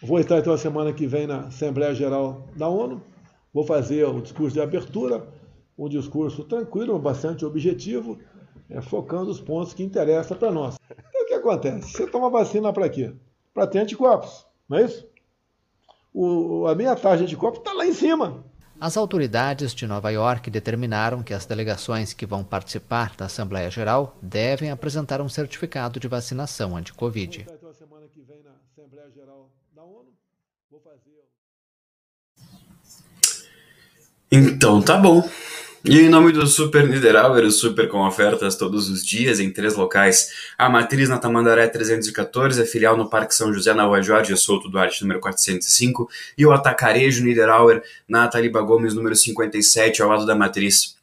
Vou 0.01 0.19
estar 0.19 0.39
então 0.39 0.51
a 0.51 0.57
semana 0.57 0.91
que 0.91 1.05
vem 1.05 1.27
na 1.27 1.41
Assembleia 1.41 1.93
Geral 1.93 2.47
da 2.55 2.67
ONU. 2.67 3.03
Vou 3.53 3.63
fazer 3.63 4.03
o 4.05 4.19
discurso 4.19 4.55
de 4.55 4.61
abertura 4.61 5.25
um 5.77 5.89
discurso 5.89 6.43
tranquilo, 6.43 6.97
bastante 6.97 7.45
objetivo, 7.45 8.17
é, 8.69 8.81
focando 8.81 9.29
os 9.29 9.41
pontos 9.41 9.73
que 9.73 9.83
interessam 9.83 10.37
para 10.37 10.51
nós. 10.51 10.77
Então, 10.89 11.21
o 11.21 11.25
que 11.25 11.33
acontece? 11.33 11.91
Você 11.91 12.07
toma 12.07 12.29
vacina 12.29 12.71
para 12.71 12.89
quê? 12.89 13.13
Para 13.53 13.67
ter 13.67 13.79
anticorpos, 13.79 14.45
não 14.67 14.77
é 14.77 14.83
isso? 14.83 15.07
O, 16.13 16.65
a 16.67 16.75
minha 16.75 16.95
taxa 16.95 17.17
de 17.17 17.23
anticorpos 17.23 17.59
está 17.59 17.73
lá 17.73 17.85
em 17.85 17.93
cima. 17.93 18.43
As 18.79 18.97
autoridades 18.97 19.73
de 19.73 19.87
Nova 19.87 20.09
York 20.09 20.49
determinaram 20.49 21.23
que 21.23 21.33
as 21.33 21.45
delegações 21.45 22.13
que 22.13 22.25
vão 22.25 22.43
participar 22.43 23.15
da 23.15 23.25
Assembleia 23.25 23.71
Geral 23.71 24.17
devem 24.21 24.69
apresentar 24.69 25.21
um 25.21 25.29
certificado 25.29 25.99
de 25.99 26.07
vacinação 26.07 26.75
anti-Covid. 26.75 27.45
Então 34.31 34.81
tá 34.81 34.97
bom. 34.97 35.23
E 35.87 35.99
em 35.99 36.09
nome 36.09 36.31
do 36.31 36.47
Super 36.47 36.87
Niederauer, 36.87 37.45
o 37.45 37.51
Super 37.51 37.87
com 37.87 37.99
ofertas 37.99 38.55
todos 38.55 38.89
os 38.89 39.05
dias 39.05 39.39
em 39.39 39.51
três 39.51 39.75
locais. 39.75 40.31
A 40.57 40.67
matriz 40.67 41.09
na 41.09 41.19
Tamandaré 41.19 41.67
314, 41.67 42.59
a 42.59 42.65
filial 42.65 42.97
no 42.97 43.07
Parque 43.07 43.35
São 43.35 43.53
José, 43.53 43.71
na 43.71 43.83
Rua 43.83 44.01
Jorge 44.01 44.35
Souto 44.35 44.67
Duarte, 44.67 45.03
número 45.03 45.19
405, 45.19 46.09
e 46.35 46.43
o 46.43 46.51
Atacarejo 46.51 47.23
Niederauer 47.23 47.83
na 48.07 48.27
Taliba 48.27 48.61
Gomes, 48.61 48.95
número 48.95 49.15
57, 49.15 50.01
ao 50.01 50.09
lado 50.09 50.25
da 50.25 50.33
matriz. 50.33 50.95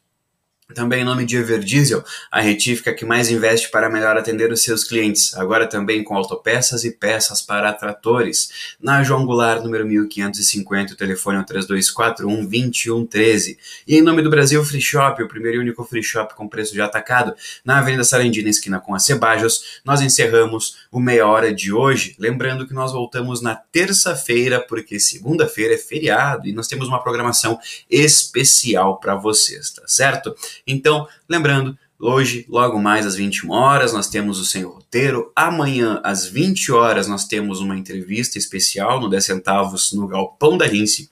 Também 0.73 1.01
em 1.01 1.05
nome 1.05 1.25
de 1.25 1.37
Everdiesel, 1.37 2.03
a 2.31 2.41
retífica 2.41 2.93
que 2.93 3.05
mais 3.05 3.29
investe 3.29 3.69
para 3.69 3.89
melhor 3.89 4.17
atender 4.17 4.51
os 4.51 4.63
seus 4.63 4.83
clientes, 4.83 5.33
agora 5.35 5.67
também 5.67 6.03
com 6.03 6.15
autopeças 6.15 6.83
e 6.83 6.91
peças 6.91 7.41
para 7.41 7.71
tratores. 7.73 8.75
Na 8.81 9.03
João 9.03 9.25
Goulart, 9.25 9.63
número 9.63 9.85
1550, 9.85 10.93
o 10.93 10.97
telefone 10.97 11.37
é 11.37 11.41
o 11.41 11.45
3241 11.45 12.45
2113. 12.45 13.57
E 13.87 13.97
em 13.97 14.01
nome 14.01 14.21
do 14.21 14.29
Brasil 14.29 14.63
Free 14.63 14.81
Shop, 14.81 15.21
o 15.21 15.27
primeiro 15.27 15.57
e 15.57 15.59
único 15.59 15.83
free 15.83 16.03
shop 16.03 16.35
com 16.35 16.47
preço 16.47 16.73
de 16.73 16.81
atacado, 16.81 17.33
na 17.63 17.79
Avenida 17.79 18.03
Sarandina, 18.03 18.49
esquina 18.49 18.79
com 18.79 18.95
a 18.95 18.99
Cebajos, 18.99 19.81
nós 19.85 20.01
encerramos 20.01 20.77
o 20.91 20.99
meia 20.99 21.27
hora 21.27 21.53
de 21.53 21.71
hoje. 21.71 22.15
Lembrando 22.19 22.67
que 22.67 22.73
nós 22.73 22.91
voltamos 22.91 23.41
na 23.41 23.55
terça-feira, 23.55 24.59
porque 24.59 24.99
segunda-feira 24.99 25.75
é 25.75 25.77
feriado 25.77 26.47
e 26.47 26.53
nós 26.53 26.67
temos 26.67 26.87
uma 26.87 27.01
programação 27.01 27.59
especial 27.89 28.99
para 28.99 29.15
vocês, 29.15 29.71
tá 29.71 29.83
certo? 29.87 30.35
Então, 30.65 31.07
lembrando, 31.29 31.77
Hoje, 32.05 32.45
logo 32.49 32.77
mais 32.79 33.05
às 33.05 33.15
21 33.15 33.49
horas, 33.51 33.93
nós 33.93 34.09
temos 34.09 34.37
o 34.37 34.43
Sem 34.43 34.63
Roteiro. 34.63 35.31
Amanhã, 35.33 36.01
às 36.03 36.27
20 36.27 36.69
horas, 36.73 37.07
nós 37.07 37.23
temos 37.25 37.61
uma 37.61 37.77
entrevista 37.77 38.37
especial 38.37 38.99
no 38.99 39.07
10 39.07 39.23
centavos 39.23 39.93
no 39.93 40.05
Galpão 40.05 40.57
da 40.57 40.65
Rince. 40.65 41.09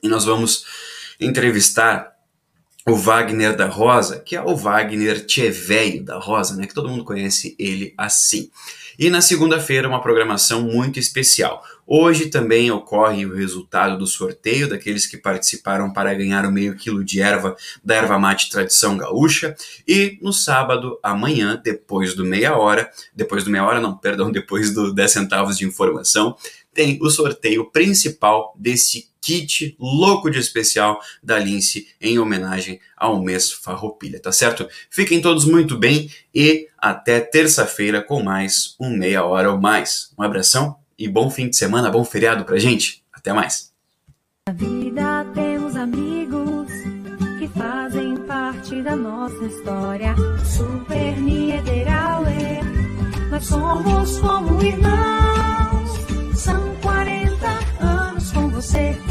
E 0.00 0.06
nós 0.06 0.24
vamos 0.24 0.64
entrevistar 1.18 2.12
o 2.88 2.96
Wagner 2.96 3.54
da 3.54 3.66
Rosa, 3.66 4.18
que 4.18 4.34
é 4.34 4.40
o 4.40 4.56
Wagner 4.56 5.26
Tcheveio 5.26 6.02
da 6.02 6.18
Rosa, 6.18 6.56
né, 6.56 6.66
que 6.66 6.72
todo 6.72 6.88
mundo 6.88 7.04
conhece 7.04 7.54
ele 7.58 7.92
assim. 7.98 8.50
E 8.98 9.10
na 9.10 9.20
segunda-feira, 9.20 9.86
uma 9.86 10.00
programação 10.00 10.62
muito 10.62 10.98
especial. 10.98 11.62
Hoje 11.86 12.26
também 12.26 12.70
ocorre 12.70 13.24
o 13.26 13.34
resultado 13.34 13.96
do 13.96 14.06
sorteio 14.06 14.68
daqueles 14.68 15.06
que 15.06 15.16
participaram 15.16 15.92
para 15.92 16.12
ganhar 16.14 16.44
o 16.44 16.50
meio 16.50 16.74
quilo 16.76 17.04
de 17.04 17.20
erva 17.20 17.56
da 17.84 17.94
erva 17.94 18.18
mate 18.18 18.50
tradição 18.50 18.96
gaúcha. 18.96 19.54
E 19.86 20.18
no 20.20 20.32
sábado, 20.32 20.98
amanhã, 21.02 21.60
depois 21.62 22.14
do 22.14 22.24
meia 22.24 22.56
hora, 22.56 22.90
depois 23.14 23.44
do 23.44 23.50
meia 23.50 23.64
hora, 23.64 23.80
não, 23.80 23.96
perdão, 23.96 24.32
depois 24.32 24.72
do 24.72 24.92
10 24.92 25.10
centavos 25.10 25.58
de 25.58 25.66
informação, 25.66 26.36
tem 26.74 26.98
o 27.02 27.10
sorteio 27.10 27.70
principal 27.70 28.54
desse 28.58 29.08
kit 29.28 29.76
louco 29.78 30.30
de 30.30 30.38
especial 30.38 30.98
da 31.22 31.38
Lince 31.38 31.88
em 32.00 32.18
homenagem 32.18 32.80
ao 32.96 33.22
mês 33.22 33.52
Farroupilha, 33.52 34.18
tá 34.18 34.32
certo? 34.32 34.66
Fiquem 34.88 35.20
todos 35.20 35.44
muito 35.44 35.76
bem 35.76 36.10
e 36.34 36.66
até 36.78 37.20
terça-feira 37.20 38.00
com 38.00 38.22
mais 38.22 38.74
um 38.80 38.88
meia 38.88 39.22
hora 39.26 39.52
ou 39.52 39.60
mais. 39.60 40.14
Um 40.18 40.22
abração 40.22 40.76
e 40.98 41.06
bom 41.06 41.30
fim 41.30 41.50
de 41.50 41.56
semana, 41.56 41.90
bom 41.90 42.06
feriado 42.06 42.46
pra 42.46 42.58
gente. 42.58 43.04
Até 43.12 43.34
mais. 43.34 43.70
Na 44.48 44.54
vida 44.54 45.26
temos 45.34 45.76
amigos 45.76 46.68
que 47.38 47.48
fazem 47.48 48.16
parte 48.26 48.80
da 48.80 48.96
nossa 48.96 49.44
história. 49.44 50.14
Super 50.42 51.20
Niederauer, 51.20 52.64
nós 53.30 53.44
somos 53.44 54.18
como 54.20 54.64
irmãos. 54.64 55.90
São 56.34 56.74
40 56.76 57.46
anos 57.84 58.32
com 58.32 58.48
você. 58.48 59.07